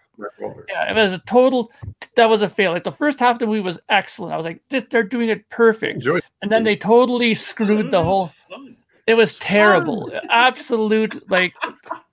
[0.68, 1.72] Yeah, it was a total.
[2.16, 2.72] That was a fail.
[2.72, 4.34] Like the first half of the movie was excellent.
[4.34, 8.32] I was like, they're doing it perfect, Enjoyed and then they totally screwed the whole.
[8.50, 8.76] fun.
[9.06, 10.12] It was terrible.
[10.30, 11.54] Absolute like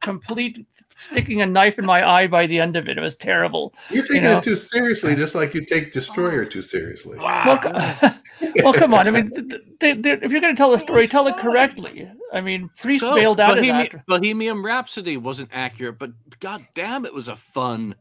[0.00, 0.64] complete
[0.96, 2.98] sticking a knife in my eye by the end of it.
[2.98, 3.74] It was terrible.
[3.90, 4.38] You're taking know.
[4.38, 7.18] it too seriously, just like you take Destroyer too seriously.
[7.18, 7.58] Well, Wow.
[7.58, 8.10] co-
[8.64, 9.06] well, come on.
[9.08, 11.36] I mean, th- th- they, they, if you're going to tell a story, tell it
[11.38, 12.08] correctly.
[12.32, 14.06] I mean, Priest So, bailed out of that.
[14.06, 17.94] Bohemian Rhapsody wasn't accurate, but god damn, it was a fun.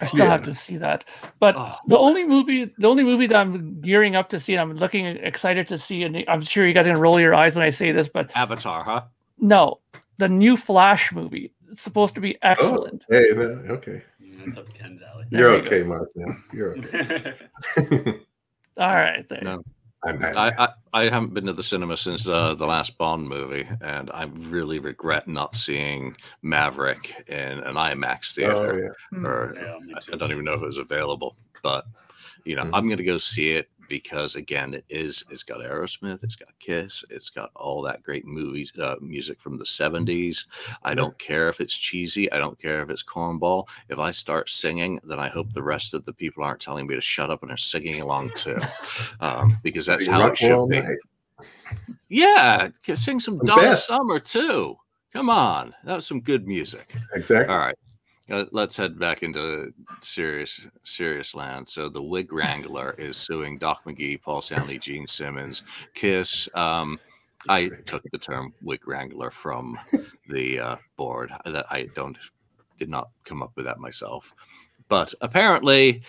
[0.00, 1.06] I still have to see that.
[1.40, 4.60] But Oh, the only movie, the only movie that I'm gearing up to see, and
[4.60, 7.34] I'm looking excited to see, and I'm sure you guys are going to roll your
[7.34, 9.02] eyes when I say this, but Avatar, huh?
[9.38, 9.80] no,
[10.18, 11.52] the new Flash movie.
[11.70, 13.04] It's supposed to be Oh, excellent.
[13.10, 14.02] hey, no, okay.
[14.44, 15.26] That's up Ken's alley.
[15.30, 15.66] You're you go.
[15.66, 16.08] okay, Mark.
[16.14, 17.34] Now you're okay.
[18.78, 19.40] All right, there.
[19.42, 19.62] No.
[20.04, 20.22] I'm.
[20.22, 24.10] I, I, I haven't been to the cinema since uh, the last Bond movie, and
[24.10, 28.82] I really regret not seeing Maverick in an IMAX oh theater.
[29.12, 29.18] yeah.
[29.18, 29.26] Hmm.
[29.26, 31.86] Or Yeah, me I- I don't even know if it was available, but
[32.44, 32.70] you know, Mhm.
[32.74, 35.24] I'm gonna go see it because again, it is.
[35.30, 39.58] It's got Aerosmith, it's got Kiss, it's got all that great movies, uh, music from
[39.58, 40.46] the '70s.
[40.82, 42.30] I don't care if it's cheesy.
[42.32, 43.68] I don't care if it's cornball.
[43.88, 46.94] If I start singing, then I hope the rest of the people aren't telling me
[46.94, 48.58] to shut up and are singing along too,
[49.20, 50.82] um, because that's how it should be.
[52.08, 53.76] Yeah, sing some Donna.
[53.76, 54.76] Summer too.
[55.12, 56.94] Come on, that was some good music.
[57.14, 57.52] Exactly.
[57.52, 57.76] All right,
[58.28, 61.68] let's head back into serious serious land.
[61.68, 65.62] So the Wig Wrangler is suing Doc McGhee, Paul Stanley, Gene Simmons,
[65.94, 66.48] Kiss.
[66.54, 66.98] Um,
[67.48, 69.78] I took the term Wig Wrangler from
[70.28, 71.32] the uh, board.
[71.44, 72.18] That I don't
[72.78, 74.34] did not come up with that myself,
[74.88, 76.02] but apparently.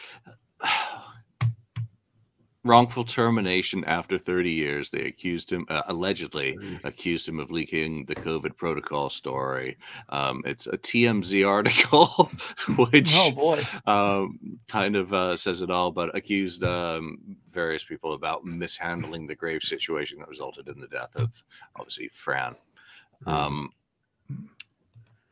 [2.64, 4.90] Wrongful termination after 30 years.
[4.90, 9.78] They accused him, uh, allegedly, accused him of leaking the COVID protocol story.
[10.10, 12.30] Um, it's a TMZ article,
[12.90, 13.64] which Oh boy.
[13.86, 17.20] um, kind of uh, says it all, but accused um,
[17.52, 21.42] various people about mishandling the grave situation that resulted in the death of,
[21.76, 22.56] obviously, Fran.
[23.24, 23.30] Hmm.
[23.30, 23.70] Um,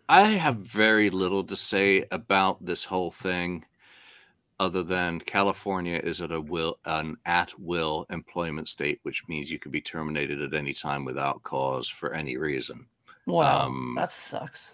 [0.07, 3.65] I have very little to say about this whole thing
[4.59, 9.59] other than California is at a will an at will employment state, which means you
[9.59, 12.85] can be terminated at any time without cause for any reason.
[13.25, 14.71] Wow, Um, that sucks.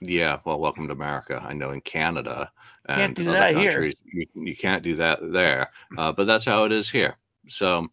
[0.00, 1.42] Yeah, well, welcome to America.
[1.44, 2.52] I know in Canada
[2.86, 3.70] Can't and do other that here.
[3.72, 7.16] countries, you, you can't do that there, uh, but that's how it is here.
[7.48, 7.88] So,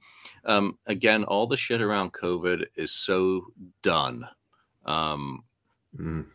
[0.46, 3.48] um, again, all the shit around COVID is so
[3.82, 4.28] done.
[4.86, 5.44] Um,
[5.98, 6.26] Mm.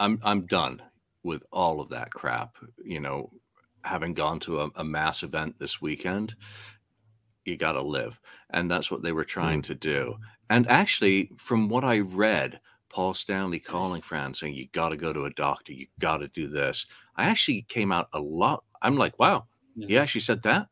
[0.00, 0.82] I'm I'm done
[1.22, 2.56] with all of that crap.
[2.84, 3.30] You know,
[3.84, 6.34] having gone to a, a mass event this weekend,
[7.44, 8.18] you got to live,
[8.50, 9.66] and that's what they were trying mm.
[9.66, 10.16] to do.
[10.48, 15.12] And actually, from what I read, Paul Stanley calling Fran saying you got to go
[15.12, 16.86] to a doctor, you got to do this.
[17.16, 18.64] I actually came out a lot.
[18.80, 20.68] I'm like, wow, he actually said that.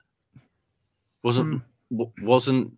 [1.23, 1.97] Wasn't hmm.
[1.97, 2.75] w- wasn't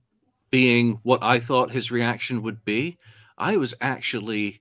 [0.50, 2.98] being what I thought his reaction would be.
[3.36, 4.60] I was actually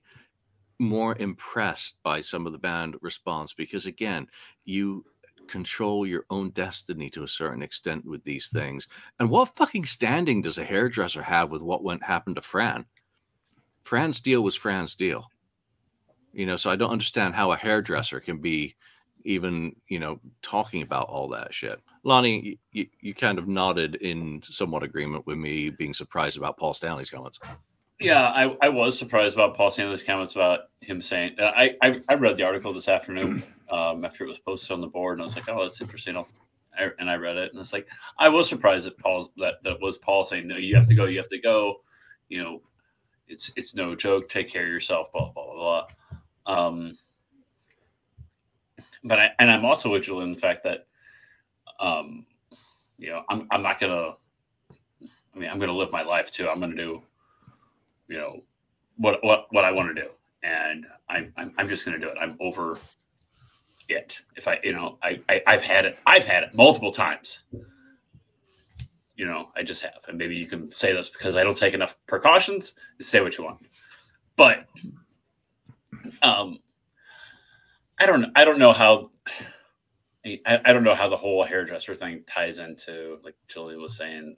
[0.78, 4.26] more impressed by some of the band response because again
[4.64, 5.04] you
[5.48, 10.42] control your own destiny to a certain extent with these things and what fucking standing
[10.42, 12.84] does a hairdresser have with what went happened to fran?
[13.82, 15.28] Fran's deal was fran's deal.
[16.32, 18.74] You know so i don't understand how a hairdresser can be
[19.24, 21.80] even you know talking about all that shit.
[22.02, 26.74] Lonnie you, you kind of nodded in somewhat agreement with me being surprised about paul
[26.74, 27.38] stanley's comments
[28.00, 31.36] Yeah, I, I was surprised about Paul Stanley's comments about him saying.
[31.38, 34.80] Uh, I, I I read the article this afternoon um, after it was posted on
[34.80, 36.16] the board, and I was like, oh, that's interesting.
[36.16, 36.28] I'll,
[36.78, 37.86] I, and I read it, and it's like
[38.18, 41.06] I was surprised that Paul's that that was Paul saying, no, you have to go,
[41.06, 41.76] you have to go.
[42.28, 42.62] You know,
[43.28, 44.28] it's it's no joke.
[44.28, 45.12] Take care of yourself.
[45.12, 45.86] Blah blah blah.
[46.46, 46.56] blah.
[46.66, 46.98] Um,
[49.04, 50.86] but I and I'm also vigilant in the fact that,
[51.80, 52.26] um,
[52.98, 54.14] you know, I'm I'm not gonna.
[55.34, 56.48] I mean, I'm gonna live my life too.
[56.48, 57.02] I'm gonna do
[58.08, 58.42] you know
[58.96, 60.08] what what what I want to do,
[60.42, 62.18] and I'm I'm, I'm just going to do it.
[62.20, 62.78] I'm over
[63.88, 64.20] it.
[64.36, 65.98] If I you know I, I I've had it.
[66.06, 67.40] I've had it multiple times.
[69.16, 71.74] You know, I just have, and maybe you can say this because I don't take
[71.74, 72.74] enough precautions.
[73.00, 73.64] Say what you want,
[74.36, 74.66] but
[76.22, 76.58] um,
[77.98, 79.10] I don't I don't know how.
[80.26, 84.36] I, I don't know how the whole hairdresser thing ties into, like Julie was saying,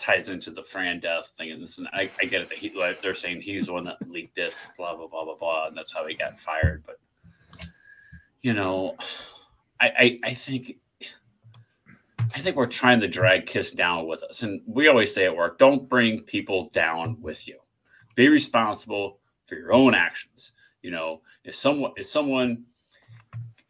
[0.00, 1.52] ties into the Fran death thing.
[1.52, 2.70] And, this, and I, I get it that he,
[3.02, 5.92] they're saying he's the one that leaked it, blah blah blah blah blah, and that's
[5.92, 6.82] how he got fired.
[6.86, 6.98] But
[8.42, 8.96] you know,
[9.80, 10.76] I, I, I think
[12.34, 14.42] I think we're trying to drag Kiss down with us.
[14.42, 17.58] And we always say at work, don't bring people down with you.
[18.14, 20.52] Be responsible for your own actions.
[20.82, 22.64] You know, if someone if someone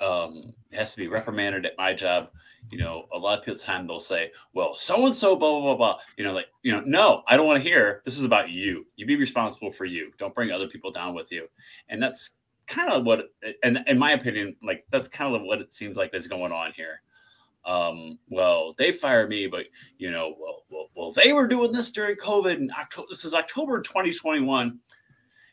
[0.00, 2.30] um, has to be reprimanded at my job,
[2.70, 5.60] you know, a lot of people time they'll say, well, so and so, blah, blah,
[5.60, 5.98] blah, blah.
[6.16, 8.02] You know, like, you know, no, I don't want to hear.
[8.04, 8.86] This is about you.
[8.96, 10.12] You be responsible for you.
[10.18, 11.48] Don't bring other people down with you.
[11.88, 12.30] And that's
[12.66, 13.30] kind of what,
[13.64, 16.72] and in my opinion, like that's kind of what it seems like is going on
[16.76, 17.02] here.
[17.64, 19.66] Um, well, they fired me, but
[19.98, 23.08] you know, well, well, well, they were doing this during COVID and October.
[23.10, 24.78] This is October 2021.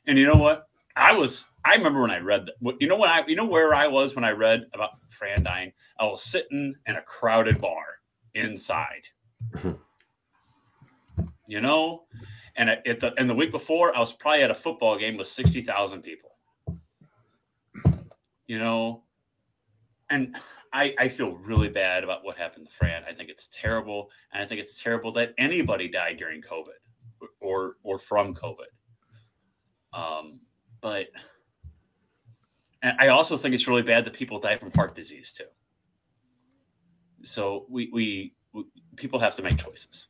[0.06, 0.70] And you know what?
[0.98, 3.74] I was, I remember when I read that, you know, when I, you know, where
[3.74, 7.86] I was when I read about Fran dying, I was sitting in a crowded bar
[8.34, 9.04] inside,
[11.48, 12.04] you know,
[12.56, 15.28] and at the, and the week before I was probably at a football game with
[15.28, 16.32] 60,000 people,
[18.48, 19.04] you know,
[20.10, 20.36] and
[20.74, 23.04] I, I feel really bad about what happened to Fran.
[23.08, 24.10] I think it's terrible.
[24.34, 28.72] And I think it's terrible that anybody died during COVID or, or from COVID.
[29.94, 30.40] Um,
[30.82, 31.08] but
[32.84, 35.46] I also think it's really bad that people die from heart disease too.
[37.24, 40.08] So we we, we people have to make choices.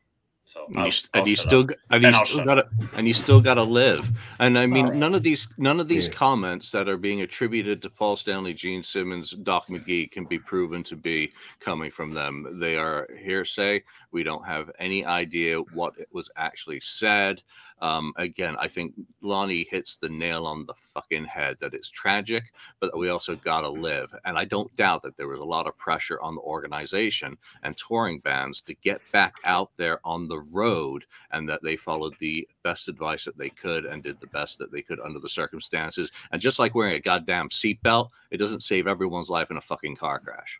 [0.48, 3.56] So and you, and you still and you still got to and you still got
[3.56, 4.10] to live.
[4.40, 4.96] And I mean, right.
[4.96, 6.14] none of these none of these yeah.
[6.14, 10.84] comments that are being attributed to Paul Stanley, Gene Simmons, Doc McGhee can be proven
[10.86, 12.60] to be coming from them.
[12.62, 13.84] They are hearsay.
[14.12, 17.42] We don't have any idea what was actually said.
[17.80, 22.44] Um, again, I think Lonnie hits the nail on the fucking head that it's tragic,
[22.80, 24.16] but we also got to live.
[24.26, 27.78] And I don't doubt that there was a lot of pressure on the organization and
[27.78, 32.48] touring bands to get back out there on the road and that they followed the
[32.64, 36.12] best advice that they could and did the best that they could under the circumstances.
[36.32, 39.96] And just like wearing a goddamn seatbelt, it doesn't save everyone's life in a fucking
[39.96, 40.60] car crash.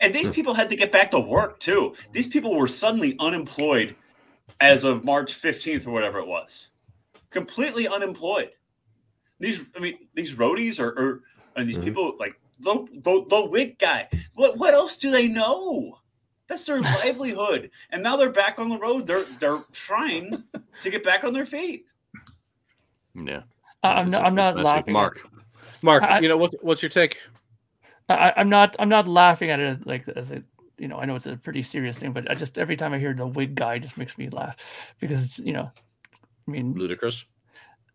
[0.00, 1.94] And these people had to get back to work too.
[2.12, 3.94] These people were suddenly unemployed
[4.60, 6.70] as of March 15th or whatever it was.
[7.30, 8.50] Completely unemployed.
[9.40, 11.20] These, I mean, these roadies or, or
[11.56, 11.84] and these mm-hmm.
[11.84, 14.08] people like the, the, the wig guy.
[14.34, 15.98] What what else do they know?
[16.48, 17.70] That's their livelihood.
[17.90, 19.06] And now they're back on the road.
[19.06, 20.44] They're they're trying
[20.82, 21.86] to get back on their feet.
[23.14, 23.42] Yeah.
[23.82, 24.92] I'm not, I'm not laughing.
[24.92, 25.20] Mark.
[25.82, 27.18] Mark, I, you know what what's your take?
[28.08, 30.42] I, I'm not I'm not laughing at it like as a
[30.78, 32.98] you know, I know it's a pretty serious thing, but I just every time I
[32.98, 34.56] hear the wig guy, just makes me laugh
[35.00, 35.70] because it's you know,
[36.46, 37.24] I mean, ludicrous.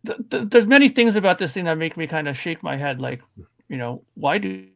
[0.05, 2.77] Th- th- there's many things about this thing that make me kind of shake my
[2.77, 3.21] head, like,
[3.67, 4.67] you know, why do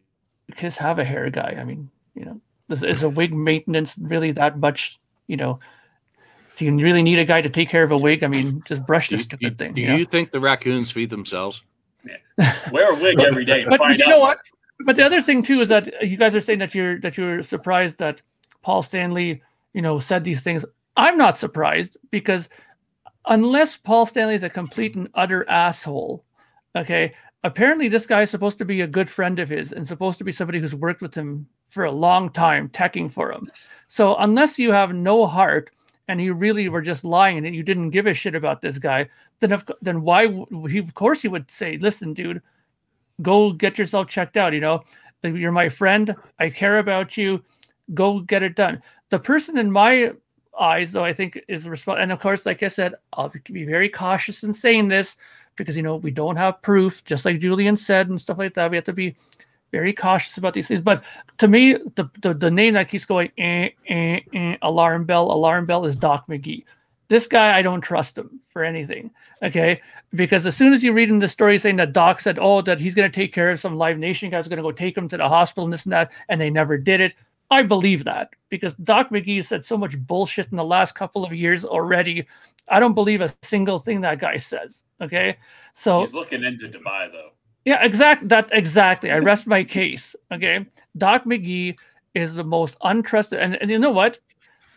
[0.55, 1.55] Kiss have a hair guy?
[1.57, 4.99] I mean, you know, is, is a wig maintenance really that much?
[5.27, 5.59] You know,
[6.55, 8.23] do you really need a guy to take care of a wig?
[8.23, 9.73] I mean, just brush the stupid do, thing.
[9.73, 10.03] Do you, you know?
[10.05, 11.63] think the raccoons feed themselves?
[12.05, 12.55] Yeah.
[12.71, 13.65] Wear a wig every day.
[13.67, 14.39] but find you know what?
[14.85, 17.43] but the other thing too is that you guys are saying that you're that you're
[17.43, 18.21] surprised that
[18.61, 19.41] Paul Stanley,
[19.73, 20.65] you know, said these things.
[20.95, 22.49] I'm not surprised because
[23.25, 26.23] unless Paul Stanley is a complete and utter asshole,
[26.75, 30.17] okay, apparently this guy is supposed to be a good friend of his and supposed
[30.17, 33.51] to be somebody who's worked with him for a long time, teching for him.
[33.87, 35.71] So unless you have no heart
[36.07, 39.09] and you really were just lying and you didn't give a shit about this guy,
[39.39, 40.27] then if, then why
[40.69, 42.41] he of course he would say, "Listen, dude,
[43.21, 44.53] go get yourself checked out.
[44.53, 44.83] You know,
[45.23, 46.15] you're my friend.
[46.39, 47.43] I care about you.
[47.93, 48.81] Go get it done.
[49.09, 50.13] The person in my
[50.57, 52.03] eyes, though, I think is responsible.
[52.03, 55.17] And of course, like I said, I'll be very cautious in saying this
[55.55, 57.03] because you know we don't have proof.
[57.05, 59.15] Just like Julian said and stuff like that, we have to be
[59.71, 60.81] very cautious about these things.
[60.81, 61.03] But
[61.39, 65.65] to me, the the, the name that keeps going, eh, eh, eh, alarm bell, alarm
[65.65, 66.63] bell, is Doc McGhee
[67.13, 69.11] this guy, I don't trust him for anything.
[69.43, 69.81] Okay.
[70.15, 72.79] Because as soon as you read in the story saying that Doc said, oh, that
[72.79, 75.07] he's going to take care of some Live Nation guys, going to go take him
[75.09, 77.13] to the hospital and this and that, and they never did it.
[77.51, 81.33] I believe that because Doc McGhee said so much bullshit in the last couple of
[81.33, 82.25] years already.
[82.67, 84.83] I don't believe a single thing that guy says.
[85.01, 85.37] Okay.
[85.73, 87.31] So he's looking into Dubai though.
[87.65, 89.11] Yeah, exact that exactly.
[89.11, 90.15] I rest my case.
[90.31, 90.65] Okay.
[90.97, 91.77] Doc McGhee
[92.13, 94.19] is the most untrusted and, and you know what?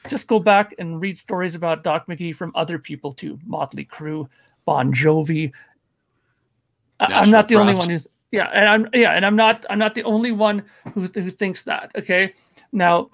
[0.09, 4.29] just go back and read stories about Doc McGhee from other people too, Motley Crue,
[4.65, 5.53] Bon Jovi.
[7.01, 9.79] National I'm not the only one who's yeah, and I'm yeah, and I'm not I'm
[9.79, 10.65] not the only one
[10.95, 11.93] who who thinks that.
[11.97, 12.35] Okay,
[12.73, 13.11] now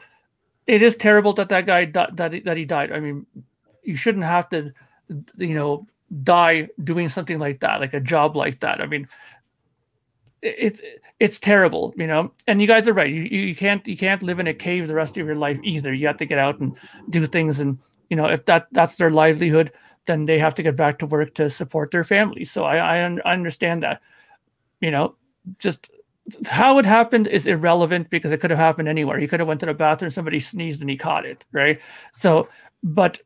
[0.66, 2.92] it is terrible that that guy that that he died.
[2.92, 3.26] I mean,
[3.82, 4.72] you shouldn't have to,
[5.36, 5.86] you know,
[6.22, 8.80] die doing something like that, like a job like that.
[8.80, 9.08] I mean,
[10.42, 10.80] it's
[11.20, 12.32] it's terrible, you know.
[12.46, 13.10] And you guys are right.
[13.12, 15.92] You you can't you can't live in a cave the rest of your life either.
[15.92, 16.76] You have to get out and
[17.10, 17.78] do things, and
[18.10, 19.72] you know if that that's their livelihood,
[20.06, 22.44] then they have to get back to work to support their family.
[22.44, 24.00] So I I, I understand that,
[24.82, 25.14] you know,
[25.58, 25.88] just
[26.44, 29.18] how it happened is irrelevant because it could have happened anywhere.
[29.18, 31.80] He could have went to the bathroom, somebody sneezed, and he caught it, right?
[32.12, 32.48] So,
[32.82, 33.20] but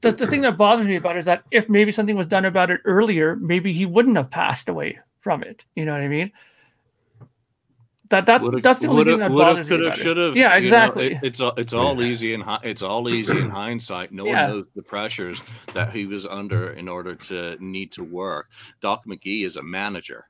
[0.00, 2.46] the, the thing that bothers me about it is that if maybe something was done
[2.46, 5.64] about it earlier, maybe he wouldn't have passed away from it.
[5.74, 6.32] You know what I mean?
[8.10, 10.26] That that's Would've- that's the only thing that bothers me about should it.
[10.28, 10.36] have.
[10.36, 11.12] Yeah, you know, exactly.
[11.12, 14.12] it- it's all it's all easy and it's all easy in hindsight.
[14.12, 14.48] No Yeah.
[14.48, 15.40] one knows the pressures
[15.74, 18.48] that he was under in order to need to work.
[18.80, 20.26] Doc McGhee is a manager.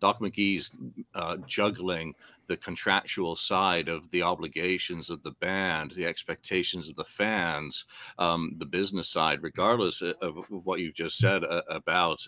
[0.00, 0.70] Doc McGhee's
[1.14, 2.14] uh, juggling
[2.46, 7.86] the contractual side of the obligations of the band, the expectations of the fans,
[8.18, 12.20] um, the business side, regardless of, of what you've just said uh, about,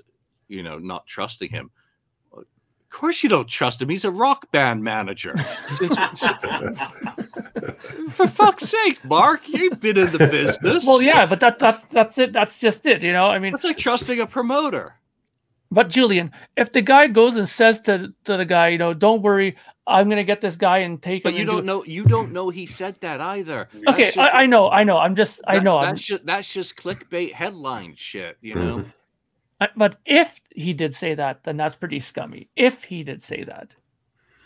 [0.49, 1.71] you know, not trusting him.
[2.87, 3.89] Of course, you don't trust him.
[3.89, 5.37] He's a rock band manager.
[8.11, 10.87] For fuck's sake, Mark, you've been in the business.
[10.87, 12.33] well, yeah, but that that's that's it.
[12.33, 13.03] That's just it.
[13.03, 14.95] You know, I mean, it's like trusting a promoter.
[15.71, 19.21] But Julian, if the guy goes and says to to the guy, you know, don't
[19.21, 19.57] worry,
[19.87, 21.33] I'm gonna get this guy and take him.
[21.33, 21.85] But you and do don't know.
[21.85, 23.69] You don't know he said that either.
[23.89, 24.97] Okay, just- I, I know, I know.
[24.97, 25.79] I'm just, I that- know.
[25.79, 28.39] I'm, That's just that's just clickbait headline shit.
[28.41, 28.67] You mm-hmm.
[28.67, 28.85] know.
[29.77, 32.49] But if he did say that, then that's pretty scummy.
[32.57, 33.75] If he did say that,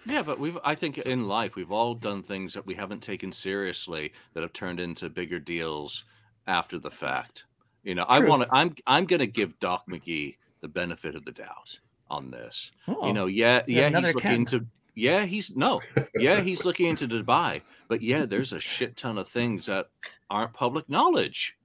[0.07, 3.33] Yeah, but we've I think in life we've all done things that we haven't taken
[3.33, 6.05] seriously that have turned into bigger deals
[6.47, 7.47] after the fact.
[7.83, 11.25] You know, I want to I'm I'm going to give Doc McGhee the benefit of
[11.25, 12.71] the doubt on this.
[12.89, 14.35] oh, You know, yeah, yeah, he's looking Ken.
[14.41, 15.81] into yeah, he's no.
[16.15, 19.87] Yeah, he's looking into Dubai, but yeah, there's a shit ton of things that
[20.29, 21.57] aren't public knowledge.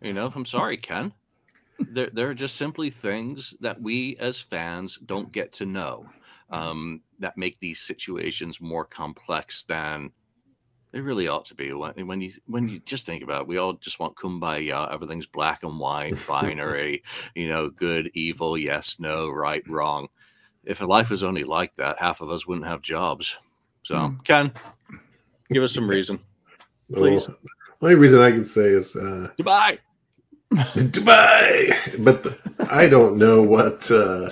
[0.00, 1.12] You know, I'm sorry, Ken.
[1.88, 6.06] There, there are just simply things that we as fans don't get to know
[6.50, 10.10] um, that make these situations more complex than
[10.92, 11.72] they really ought to be.
[11.72, 14.92] When, when you when you just think about it, we all just want kumbaya.
[14.92, 17.02] Everything's black and white, binary.
[17.34, 20.08] you know, good, evil, yes, no, right, wrong.
[20.64, 23.36] If life was only like that, half of us wouldn't have jobs.
[23.82, 24.16] So, Hmm.
[24.24, 24.52] Ken,
[25.52, 26.18] give us some reason.
[26.90, 27.26] Well, Please.
[27.26, 27.36] the
[27.82, 29.78] only reason I can say is uh, Goodbye.
[30.52, 32.36] Dubai, but the-
[32.68, 33.90] I don't know what.
[33.90, 34.30] Uh,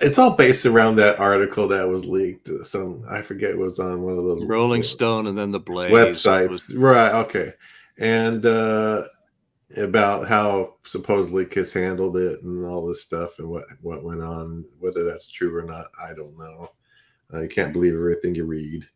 [0.00, 2.48] it's all based around that article that was leaked.
[2.64, 6.48] Some I forget was on one of those Rolling Stone and then the Blaze websites,
[6.48, 7.12] was- right?
[7.24, 7.52] Okay,
[7.98, 9.04] and uh,
[9.76, 14.64] about how supposedly Kiss handled it and all this stuff and what what went on.
[14.78, 16.70] Whether that's true or not, I don't know.
[17.32, 18.86] Uh, you can't believe everything you read.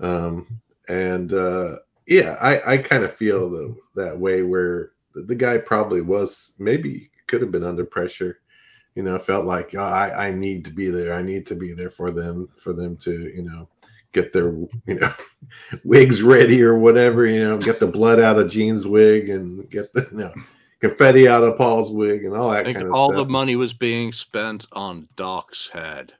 [0.00, 1.76] Um, and uh,
[2.06, 7.10] yeah, I, I kind of feel the, that way where the, guy probably was maybe
[7.26, 8.40] could have been under pressure.
[8.94, 11.14] You know, felt like oh, I, I need to be there.
[11.14, 13.68] I need to be there for them for them to you know
[14.12, 14.52] get their
[14.86, 15.12] you know
[15.84, 17.26] wigs ready or whatever.
[17.26, 20.34] You know, get the blood out of Gene's wig and get the you know,
[20.80, 22.94] confetti out of Paul's wig and all that kind of stuff.
[22.94, 23.26] all stuff.
[23.26, 26.12] the money was being spent on Doc's head.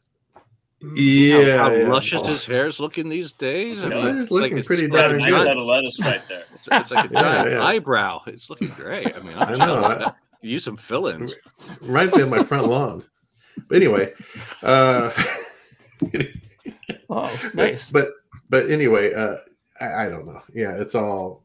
[0.95, 1.89] Yeah, how yeah.
[1.89, 3.83] luscious Paul- his hair's looking these days.
[3.83, 5.29] I It's mean, it's it's like looking it's pretty got a darn good.
[5.29, 6.45] giant- lettuce right there.
[6.55, 7.63] It's, it's like a giant yeah.
[7.65, 8.23] eyebrow.
[8.27, 9.15] It's looking great.
[9.15, 9.85] I mean, I'm I know.
[9.85, 10.13] I-
[10.43, 11.35] Use some fill-ins.
[11.83, 13.05] reminds me of my front lawn.
[13.69, 14.15] But anyway,
[14.63, 15.11] uh,
[17.11, 17.91] oh, nice.
[17.91, 18.09] But
[18.49, 19.37] but anyway, uh,
[19.81, 20.41] I, I don't know.
[20.55, 21.43] Yeah, it's all.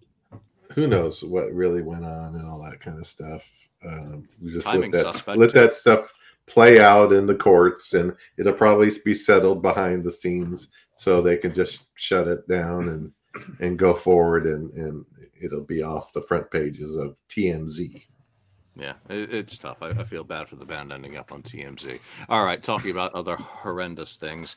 [0.74, 3.50] Who knows what really went on and all that kind of stuff.
[3.86, 6.14] Um, we just Timing let that suspect, let that stuff
[6.48, 11.38] play out in the courts, and it'll probably be settled behind the scenes, so they
[11.38, 13.12] can just shut it down and
[13.60, 15.06] and go forward, and and
[15.42, 18.04] it'll be off the front pages of TMZ.
[18.78, 19.78] Yeah, it, it's tough.
[19.82, 22.00] I, I feel bad for the band ending up on TMZ.
[22.30, 24.56] All right, talking about other horrendous things.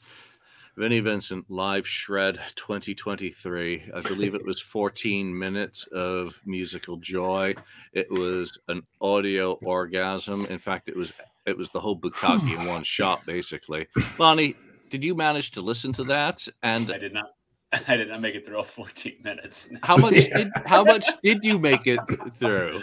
[0.76, 3.90] Vinnie Vincent live shred 2023.
[3.92, 7.54] I believe it was 14 minutes of musical joy.
[7.92, 10.46] It was an audio orgasm.
[10.46, 11.12] In fact, it was
[11.48, 12.06] it was the whole hmm.
[12.06, 13.88] bukkake in one shot, basically.
[14.18, 14.56] Lonnie,
[14.90, 16.46] did you manage to listen to that?
[16.62, 17.32] And I did not.
[17.88, 19.68] I did not make it through all 14 minutes.
[19.82, 20.36] how much Yeah.
[20.36, 22.00] did how much did you make it
[22.34, 22.82] through?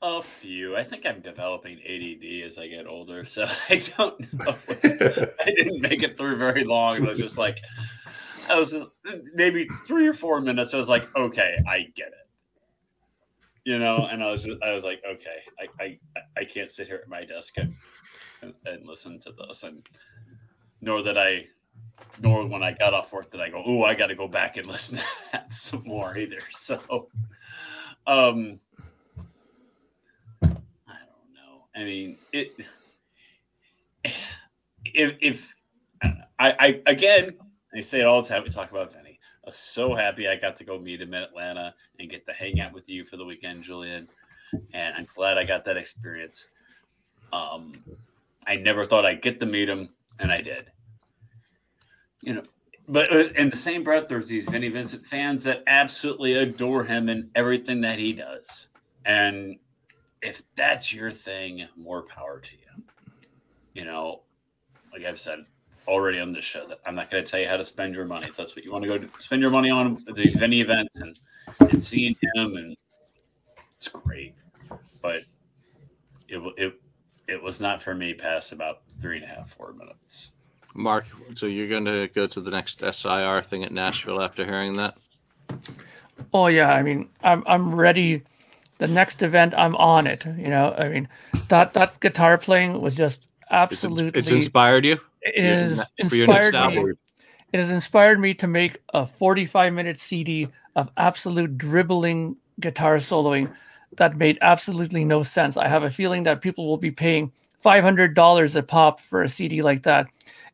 [0.00, 0.76] A few.
[0.76, 4.56] I think I'm developing ADD as I get older, so I don't know.
[4.84, 6.98] I didn't make it through very long.
[6.98, 7.58] It was just like
[8.48, 8.88] I was just
[9.34, 10.72] maybe three or four minutes.
[10.72, 12.27] I was like, okay, I get it.
[13.68, 15.98] You know, and I was just, I was like, okay, I, I,
[16.38, 17.74] I can't sit here at my desk and,
[18.64, 19.86] and, listen to this, and
[20.80, 21.48] nor that I,
[22.18, 24.56] nor when I got off work did I go, oh, I got to go back
[24.56, 26.38] and listen to that some more either.
[26.52, 27.08] So,
[28.06, 28.58] um,
[30.40, 31.66] I don't know.
[31.76, 32.52] I mean, it.
[34.94, 35.54] If, if
[36.02, 37.34] I, I again,
[37.76, 38.44] I say it all the time.
[38.44, 39.07] We talk about Vinnie.
[39.48, 42.34] I was so happy I got to go meet him in Atlanta and get to
[42.34, 44.06] hang out with you for the weekend, Julian.
[44.74, 46.48] And I'm glad I got that experience.
[47.32, 47.72] Um,
[48.46, 49.88] I never thought I'd get to meet him,
[50.18, 50.66] and I did.
[52.20, 52.42] You know,
[52.88, 57.08] but uh, in the same breath, there's these Vinnie Vincent fans that absolutely adore him
[57.08, 58.68] and everything that he does.
[59.06, 59.56] And
[60.20, 62.82] if that's your thing, more power to you.
[63.72, 64.24] You know,
[64.92, 65.46] like I've said
[65.88, 68.04] already on this show, that I'm not going to tell you how to spend your
[68.04, 68.28] money.
[68.28, 70.96] If that's what you want to go to spend your money on, these Vinnie events
[70.96, 71.18] and
[71.60, 72.76] and seeing him, and
[73.78, 74.34] it's great.
[75.02, 75.22] But
[76.28, 76.80] it it
[77.26, 80.32] it was not for me past about three and a half, four minutes.
[80.74, 84.74] Mark, so you're going to go to the next SIR thing at Nashville after hearing
[84.74, 84.96] that?
[86.32, 88.22] Oh yeah, I mean, I'm I'm ready.
[88.78, 90.24] The next event, I'm on it.
[90.24, 91.08] You know, I mean,
[91.48, 94.20] that that guitar playing was just It's, absolutely.
[94.20, 95.00] it's inspired you?
[95.22, 96.92] It has ne- for your inspired me.
[97.52, 103.50] It has inspired me to make a 45 minute CD of absolute dribbling guitar soloing
[103.96, 105.56] that made absolutely no sense.
[105.56, 107.32] I have a feeling that people will be paying
[107.64, 110.06] $500 a pop for a CD like that.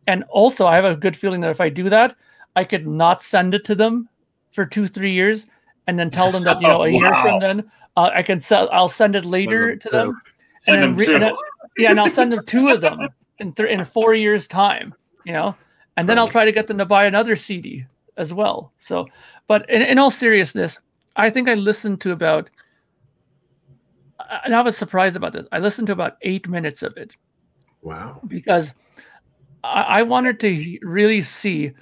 [0.06, 2.14] And also, I have a good feeling that if I do that,
[2.56, 4.08] I could not send it to them
[4.52, 5.46] for two, three years
[5.86, 8.68] and then tell them that, you know, a year from then, uh, I can sell,
[8.72, 9.96] I'll send it later them to two.
[9.96, 10.22] them.
[10.60, 11.36] Send then him re- and
[11.76, 13.08] yeah, and I'll send them two of them
[13.38, 15.54] in th- in four years' time, you know,
[15.96, 17.84] and then I'll try to get them to buy another CD
[18.16, 18.72] as well.
[18.78, 19.06] So,
[19.48, 20.78] but in, in all seriousness,
[21.16, 22.50] I think I listened to about,
[24.44, 25.46] and I was surprised about this.
[25.52, 27.16] I listened to about eight minutes of it
[27.82, 28.20] Wow.
[28.26, 28.74] because
[29.62, 31.72] I, I wanted to really see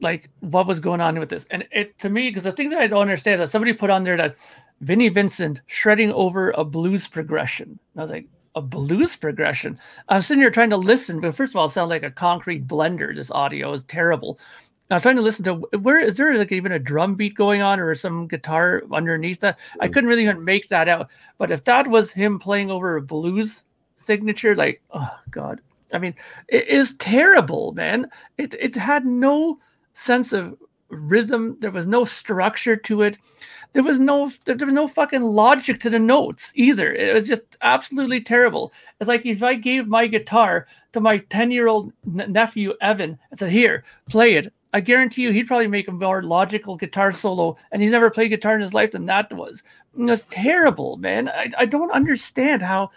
[0.00, 1.46] like what was going on with this.
[1.50, 3.90] And it to me, because the thing that I don't understand is that somebody put
[3.90, 4.36] on there that
[4.80, 7.68] Vinnie Vincent shredding over a blues progression.
[7.94, 9.78] And I was like, a blues progression.
[10.08, 12.66] I'm sitting here trying to listen, but first of all, it sounded like a concrete
[12.66, 13.14] blender.
[13.14, 14.40] This audio is terrible.
[14.90, 17.60] I was trying to listen to where is there like even a drum beat going
[17.60, 19.58] on or some guitar underneath that?
[19.80, 19.92] I mm.
[19.92, 21.10] couldn't really even make that out.
[21.38, 23.62] But if that was him playing over a blues
[23.96, 25.60] signature, like oh god,
[25.92, 26.14] I mean,
[26.48, 28.10] it is terrible, man.
[28.38, 29.58] It it had no
[29.94, 30.56] sense of
[30.88, 31.56] rhythm.
[31.58, 33.18] There was no structure to it.
[33.72, 36.92] There was no there was no fucking logic to the notes either.
[36.92, 38.72] It was just absolutely terrible.
[39.00, 43.38] It's like if I gave my guitar to my 10 year old nephew Evan and
[43.38, 44.52] said, Here, play it.
[44.72, 48.28] I guarantee you he'd probably make a more logical guitar solo, and he's never played
[48.28, 49.62] guitar in his life than that was.
[49.98, 51.28] It was terrible, man.
[51.28, 52.90] I, I don't understand how,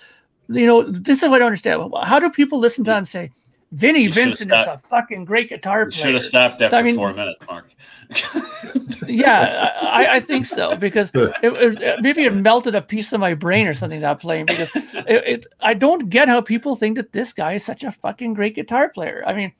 [0.49, 1.93] you know, this is what I don't understand.
[2.03, 3.31] How do people listen to that and say,
[3.71, 6.95] Vinnie You Vincent is a fucking great guitar You should have stopped after I mean-
[6.95, 7.65] four minutes, Mark.
[9.07, 13.35] yeah, I, I think so because it, it maybe it melted a piece of my
[13.35, 17.11] brain or something that playing because it, it I don't get how people think that
[17.11, 19.23] this guy is such a fucking great guitar player.
[19.27, 19.51] I mean,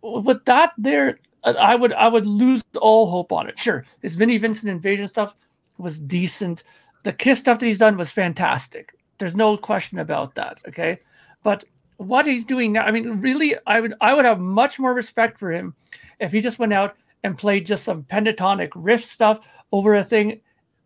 [0.00, 3.58] with that there, I would I would lose all hope on it.
[3.58, 5.34] Sure, his Vinnie Vincent Invasion stuff
[5.76, 6.64] was decent.
[7.02, 8.94] The Kiss stuff that he's done was fantastic.
[9.18, 10.58] There's no question about that.
[10.68, 11.00] Okay,
[11.42, 11.64] but
[12.00, 15.38] what he's doing now, I mean, really, I would I would have much more respect
[15.38, 15.74] for him
[16.18, 20.40] if he just went out and played just some pentatonic riff stuff over a thing,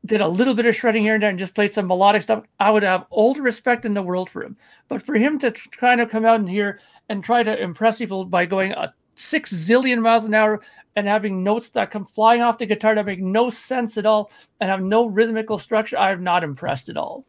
[0.04, 2.44] did a little bit of shredding here and there, and just played some melodic stuff,
[2.58, 4.56] I would have all the respect in the world for him.
[4.88, 8.24] But for him to kind of come out in here and try to impress people
[8.24, 10.62] by going a six zillion miles an hour
[10.96, 14.32] and having notes that come flying off the guitar that make no sense at all
[14.60, 17.24] and have no rhythmical structure, I'm not impressed at all.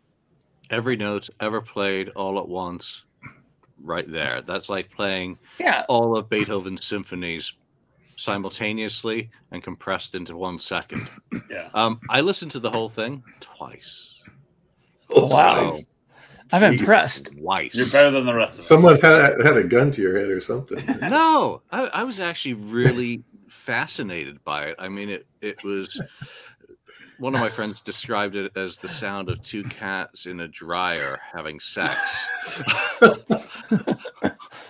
[0.71, 3.03] Every note ever played all at once,
[3.85, 4.41] right there.
[4.41, 7.53] That's like playing Yeah, all of Beethoven's symphonies
[8.17, 11.07] simultaneously and compressed into one second.
[11.49, 11.69] Yeah.
[11.73, 14.21] Um, I listened to the whole thing twice.
[15.09, 15.77] Wow.
[15.77, 15.83] So,
[16.53, 16.79] I'm Jeez.
[16.79, 17.25] impressed.
[17.39, 17.75] twice.
[17.75, 18.67] You're better than the rest of us.
[18.67, 20.83] Someone had had a gun to your head or something.
[21.09, 24.75] No, I, I was actually really fascinated by it.
[24.79, 25.99] I mean, it it was.
[27.17, 31.21] One of my friends described it as the sound of two cats in a dryer
[31.33, 32.29] having sex.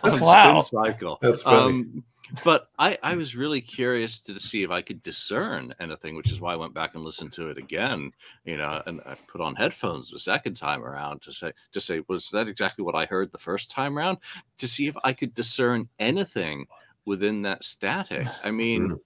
[0.04, 0.62] on Wow.
[0.62, 1.18] spin cycle.
[1.22, 1.58] That's funny.
[1.58, 2.04] Um,
[2.44, 6.42] but I, I was really curious to see if I could discern anything, which is
[6.42, 8.12] why I went back and listened to it again.
[8.46, 12.02] You know, and I put on headphones the second time around to say to say
[12.08, 14.18] was that exactly what I heard the first time around
[14.60, 16.68] to see if I could discern anything
[17.06, 18.26] within that static.
[18.44, 19.00] I mean, Mm.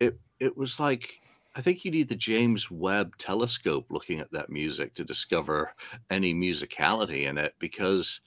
[0.00, 1.20] it it was like
[1.56, 5.74] I think you need the James Webb telescope looking at that music to discover
[6.10, 8.20] any musicality in it because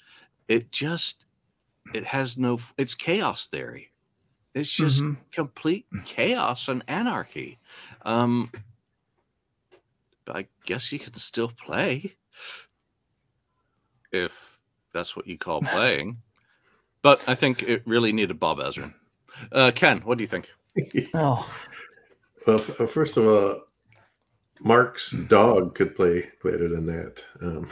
[0.48, 1.26] it just
[1.94, 3.92] it has no it's chaos theory.
[4.54, 5.18] It's just Mhm.
[5.32, 7.60] complete chaos and anarchy.
[8.04, 8.52] Um
[10.26, 12.16] but i guess you can still play
[14.12, 14.60] if
[14.94, 16.18] that's what you call playing
[17.02, 18.94] but i think it really needed bob ezrin.
[19.52, 20.50] Uh ken what do you think?
[21.14, 21.48] Oh,
[22.50, 23.62] Well, f- uh, first of all,
[24.62, 27.24] Mark's dog could play better than that.
[27.44, 27.70] Um,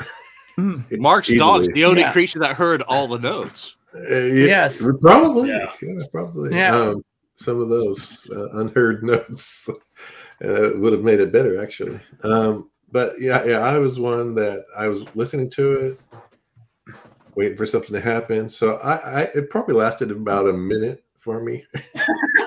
[0.59, 0.83] Mm.
[0.99, 2.11] Mark's dog's the only Yeah.
[2.11, 3.75] creature that heard all the notes.
[3.95, 4.83] Uh, yeah, Yes.
[5.01, 5.49] probably.
[5.49, 5.71] Yeah.
[5.81, 6.55] Yeah, probably.
[6.55, 6.75] Yeah.
[6.75, 7.03] Um,
[7.37, 11.99] some of those uh, unheard notes uh, would have made it better, actually.
[12.23, 16.95] Um, but yeah, yeah, I was one that I was listening to it,
[17.35, 18.47] waiting for something to happen.
[18.47, 21.65] So I, I it probably lasted about a minute for me.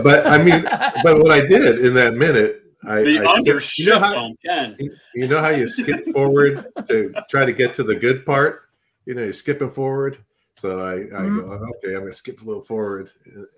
[0.00, 0.62] but I mean,
[1.02, 4.16] but what I did in that minute, I, the I under skipped- you know how
[4.16, 4.76] on Ken.
[5.14, 8.62] you know how you skip forward to try to get to the good part?
[9.06, 10.18] You know, you're skipping forward.
[10.56, 11.36] So I, I Mhm.
[11.36, 11.42] go,
[11.84, 13.10] okay, I'm gonna skip a little forward.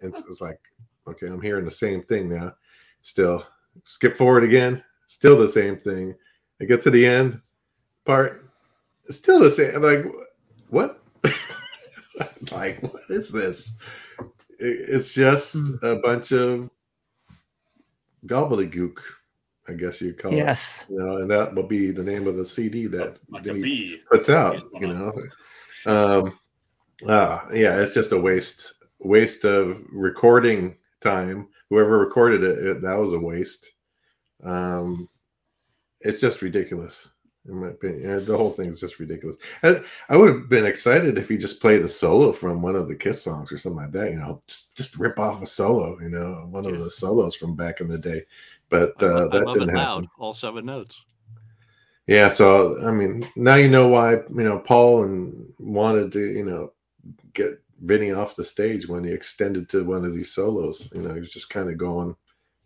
[0.03, 0.61] And it's like,
[1.09, 2.55] okay, I'm hearing the same thing now.
[3.03, 3.45] Still,
[3.85, 6.15] skip forward again, still the same thing.
[6.61, 7.41] I get to the end
[8.05, 8.47] part,
[9.11, 9.75] still the same.
[9.77, 10.05] I'm like,
[10.69, 11.03] what?
[12.53, 13.73] like, what is this?
[14.59, 15.75] It- It's just Hmm.
[15.83, 16.71] a bunch of
[18.27, 18.99] gobbledygook,
[19.69, 20.85] I guess you'd call it yes.
[20.89, 23.99] you know, and that will be the name of the CD that like a he
[24.11, 24.63] puts out.
[24.81, 25.13] You know,
[25.87, 26.39] um,
[27.09, 31.49] ah, yeah, it's just a waste waste of recording time.
[31.71, 33.73] Whoever recorded it, it that was a waste.
[34.43, 35.09] Um,
[36.01, 37.09] it's just ridiculous,
[37.49, 38.03] in my opinion.
[38.03, 39.37] Yeah, The whole thing is just ridiculous.
[39.63, 42.89] I, I would have been excited if he just played a solo from one of
[42.89, 44.11] the Kiss songs or something like that.
[44.13, 45.99] You know, just, just rip off a solo.
[46.01, 48.23] You know, one of the solos from back in the day.
[48.69, 49.77] But I, uh, lo- I that didn't happen.
[49.77, 51.05] loud, all seven notes.
[52.07, 56.45] Yeah, so I mean, now you know why you know Paul and wanted to you
[56.45, 56.73] know
[57.33, 60.91] get Vinnie off the stage when he extended to one of these solos.
[60.95, 62.15] You know, he was just kind of going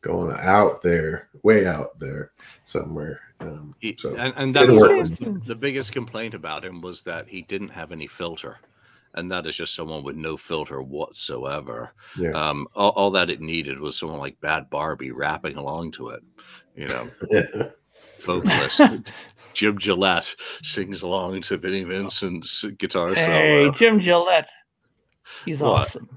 [0.01, 2.33] going out there, way out there
[2.65, 3.21] somewhere.
[3.41, 6.65] Um, He- so and, and that was work always for the, the biggest complaint about
[6.65, 8.59] him was that he didn't have any filter.
[9.15, 11.93] And that is just someone with no filter whatsoever.
[12.19, 16.09] yeah, Um, all, all that it needed was someone like Bad Barbie rapping along to
[16.11, 16.23] it.
[16.77, 17.71] You know,
[18.21, 18.81] vocalist
[19.55, 23.71] Jim Gillette sings along to Vinnie Vincent's guitar Hey.
[23.75, 24.51] Jim Gillette.
[25.45, 25.81] He's What?
[25.83, 26.09] awesome.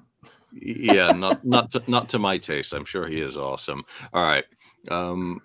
[0.54, 2.74] yeah, not not to, not to my taste.
[2.74, 3.84] I'm sure he is awesome.
[4.14, 4.44] All right,
[4.90, 5.42] um,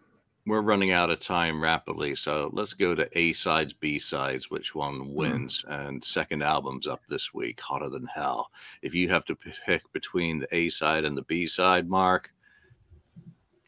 [0.47, 4.51] we're running out of time rapidly, so let's go to A sides, B sides.
[4.51, 5.65] Which one wins?
[5.69, 8.51] And second album's up this week, Hotter Than Hell.
[8.83, 12.33] If you have to pick between the A side and the B side, Mark,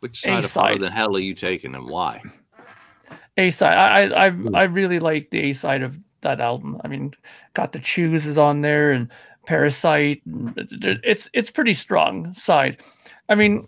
[0.01, 0.81] which side of Hotter A-side.
[0.81, 2.22] Than Hell are you taking, and why?
[3.37, 3.76] A side.
[3.76, 4.55] I I I've, Hmm.
[4.55, 6.81] I really like the A side of that album.
[6.85, 7.12] I mean,
[7.55, 9.09] got the Choose is on there and
[9.47, 10.22] Parasite.
[10.57, 12.83] it- It's it's pretty strong side.
[13.29, 13.66] I mean,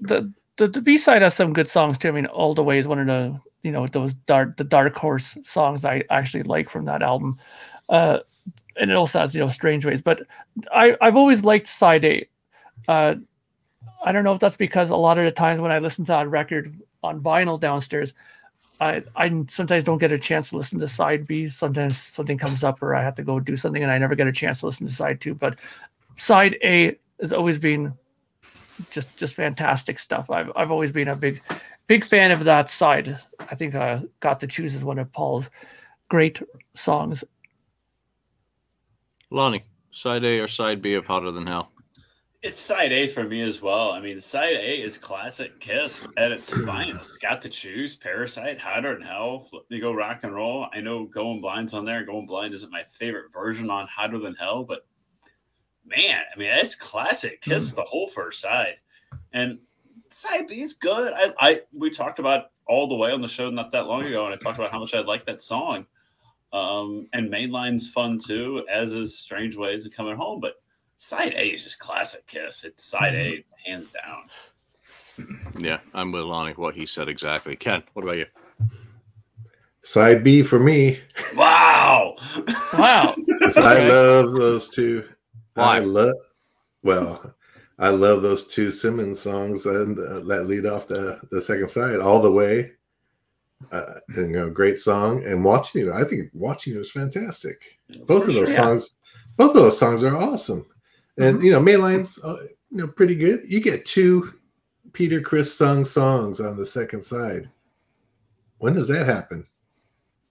[0.00, 2.08] the the, the B side has some good songs too.
[2.08, 4.96] I mean, All the Way is one of the you know those dark the dark
[4.96, 7.38] horse songs I actually like from that album.
[7.88, 8.20] Uh,
[8.76, 10.22] and it also has you know Strange Ways, but
[10.72, 12.28] I I've always liked side A.
[12.88, 13.16] Uh,
[14.04, 16.12] I don't know if that's because a lot of the times when I listen to
[16.12, 18.14] that record on vinyl downstairs,
[18.80, 21.48] I I sometimes don't get a chance to listen to side B.
[21.48, 24.26] Sometimes something comes up or I have to go do something and I never get
[24.26, 25.34] a chance to listen to side two.
[25.34, 25.58] But
[26.16, 27.94] side A has always been
[28.90, 30.30] just just fantastic stuff.
[30.30, 31.42] I've I've always been a big
[31.86, 33.18] big fan of that side.
[33.38, 35.50] I think uh, "Got to Choose" is one of Paul's
[36.08, 36.40] great
[36.74, 37.24] songs.
[39.30, 41.72] Lonnie, side A or side B of Hotter Than Hell?
[42.42, 43.90] It's side A for me as well.
[43.90, 47.20] I mean, side A is classic Kiss at its finest.
[47.20, 50.68] Got to choose Parasite, Hotter than Hell, Let Me Go Rock and Roll.
[50.72, 52.04] I know Going Blind's on there.
[52.04, 54.86] Going Blind isn't my favorite version on Hotter Than Hell, but
[55.86, 58.76] man, I mean, that's classic Kiss, the whole first side.
[59.32, 59.58] And
[60.10, 61.12] side B is good.
[61.14, 64.24] I, I we talked about all the way on the show not that long ago,
[64.26, 65.86] and I talked about how much I like that song.
[66.52, 70.54] Um, and mainline's fun too, as is Strange Ways and Coming Home, but
[70.96, 72.64] side A is just classic Kiss.
[72.64, 75.26] It's side A, hands down.
[75.58, 76.52] Yeah, I'm with Lonnie.
[76.52, 77.56] What he said exactly.
[77.56, 78.26] Ken, what about you?
[79.82, 81.00] side B for me.
[81.36, 82.16] Wow.
[82.72, 83.14] Wow.
[83.40, 83.88] 'cause I Okay.
[83.88, 85.08] love those two.
[85.56, 85.76] Why?
[85.76, 86.14] I love.
[86.82, 87.34] Well,
[87.78, 92.00] I love those two Simmons songs and uh, that lead off the the second side
[92.00, 92.72] all the way.
[93.72, 95.24] Uh, and, you know, great song.
[95.24, 97.78] And watching you, I think watching you is fantastic.
[98.06, 98.54] Both For of those sure.
[98.54, 98.56] Yeah.
[98.64, 98.96] songs,
[99.36, 100.66] both of those songs are awesome.
[101.18, 101.44] And Mhm.
[101.44, 103.42] you know, mainline's uh, you know pretty good.
[103.48, 104.34] You get two
[104.92, 107.50] Peter Criss sung songs on the second side.
[108.58, 109.46] When does that happen?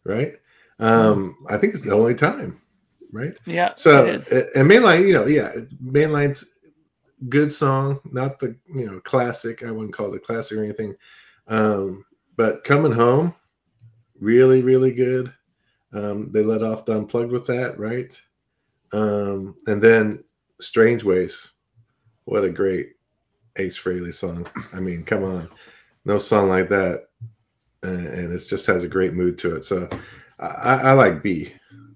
[0.03, 0.37] Right?
[0.79, 2.61] Um, I think it's the only time,
[3.15, 3.37] right?
[3.45, 3.73] Yeah.
[3.77, 4.53] So it is.
[4.55, 5.53] and mainline, you know, yeah,
[5.83, 6.45] mainline's
[7.29, 9.63] good song, not the you know classic.
[9.63, 10.95] I wouldn't call it a classic or anything.
[11.47, 12.05] Um,
[12.35, 13.33] but coming home,
[14.19, 15.33] really, really good.
[15.93, 18.19] Um, they let off the unplugged with that, right?
[18.91, 20.23] Um, and then
[20.59, 21.51] Strange Ways,
[22.25, 22.93] what a great
[23.57, 24.45] Ace Frehley song.
[24.73, 25.49] I mean, come on,
[26.03, 27.05] no song like that,
[27.83, 29.63] and, and it just has a great mood to it.
[29.63, 29.87] So
[30.39, 31.53] I, I like B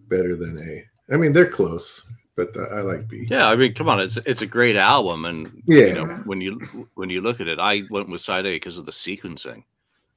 [0.07, 0.88] better than A.
[1.11, 2.03] I mean, they're close,
[2.35, 3.27] but uh, I like B.
[3.29, 5.85] Yeah, I mean, come on, it's it's a great album, and Yeah.
[5.85, 6.61] you know when you
[6.95, 9.63] when you look at it, I went with side A because of the sequencing.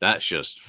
[0.00, 0.60] That's just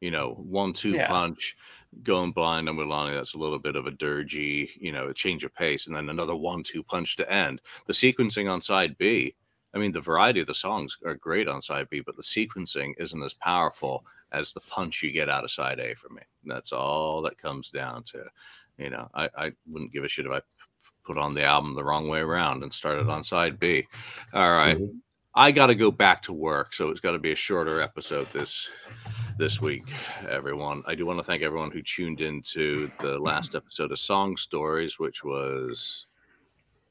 [0.00, 1.06] you know one two Yeah.
[1.06, 1.56] punch,
[2.02, 3.14] going blind and Milani.
[3.14, 6.08] That's a little bit of a dirgy, you know, a change of pace, and then
[6.08, 7.60] another one two punch to end.
[7.86, 9.34] The sequencing on side B.
[9.74, 12.94] I mean, the variety of the songs are great on side B, but the sequencing
[12.98, 16.22] isn't as powerful as the punch you get out of side A for me.
[16.44, 18.24] That's all that comes down to.
[18.78, 20.40] You know, I, I wouldn't give a shit if I
[21.04, 23.86] put on the album the wrong way around and started on side B.
[24.32, 24.78] All right.
[24.78, 25.00] Mhm.
[25.34, 28.26] I got to go back to work, so it's got to be a shorter episode
[28.32, 28.70] this
[29.38, 29.84] this week,
[30.28, 30.82] everyone.
[30.86, 34.98] I do want to thank everyone who tuned into the last episode of Song Stories,
[34.98, 36.06] which was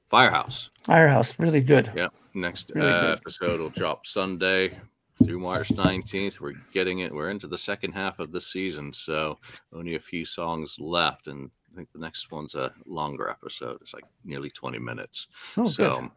[0.09, 0.69] Firehouse.
[0.83, 1.91] Firehouse, really good.
[1.93, 2.13] Yep.
[2.35, 4.79] Next Really uh, episode will drop Sunday
[5.25, 6.39] through March 19th.
[6.39, 7.13] We're getting it.
[7.13, 9.37] We're into the second half of the season, so
[9.73, 13.77] only a few songs left, and think the next one's a longer episode.
[13.81, 15.27] It's like nearly 20 minutes.
[15.55, 16.09] Oh, so, good.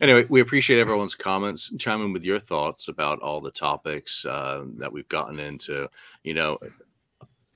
[0.00, 1.72] anyway, we appreciate everyone's comments.
[1.78, 5.90] Chime in with your thoughts about all the topics uh, that we've gotten into.
[6.22, 6.58] You know,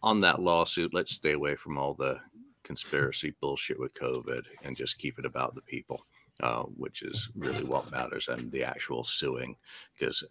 [0.03, 2.19] on that lawsuit, let's stay away from all the
[2.65, 6.05] conspiracy bullshit with COVID and just keep it about the people,
[6.43, 9.55] uh, which is really what matters, and the actual suing,
[9.97, 10.25] because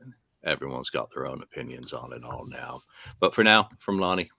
[0.43, 2.82] everyone's got their own opinions on it all now.
[3.19, 4.30] But for now, from Lonnie,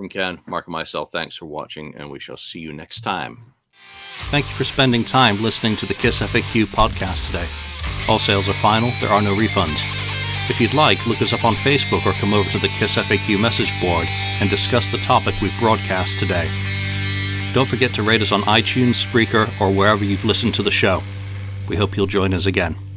[0.00, 3.52] from Ken, Mark, and myself, thanks for watching, and we shall see you next time.
[4.30, 7.46] Thank you for spending time listening to the KISS FAQ podcast today.
[8.08, 9.78] All sales are final, there are no refunds.
[10.48, 13.38] If you'd like, look us up on Facebook or come over to the KISS FAQ
[13.38, 16.48] message board and discuss the topic we've broadcast today.
[17.52, 21.02] Don't forget to rate us on iTunes, Spreaker, or wherever you've listened to the show.
[21.68, 22.89] We hope you'll join us again.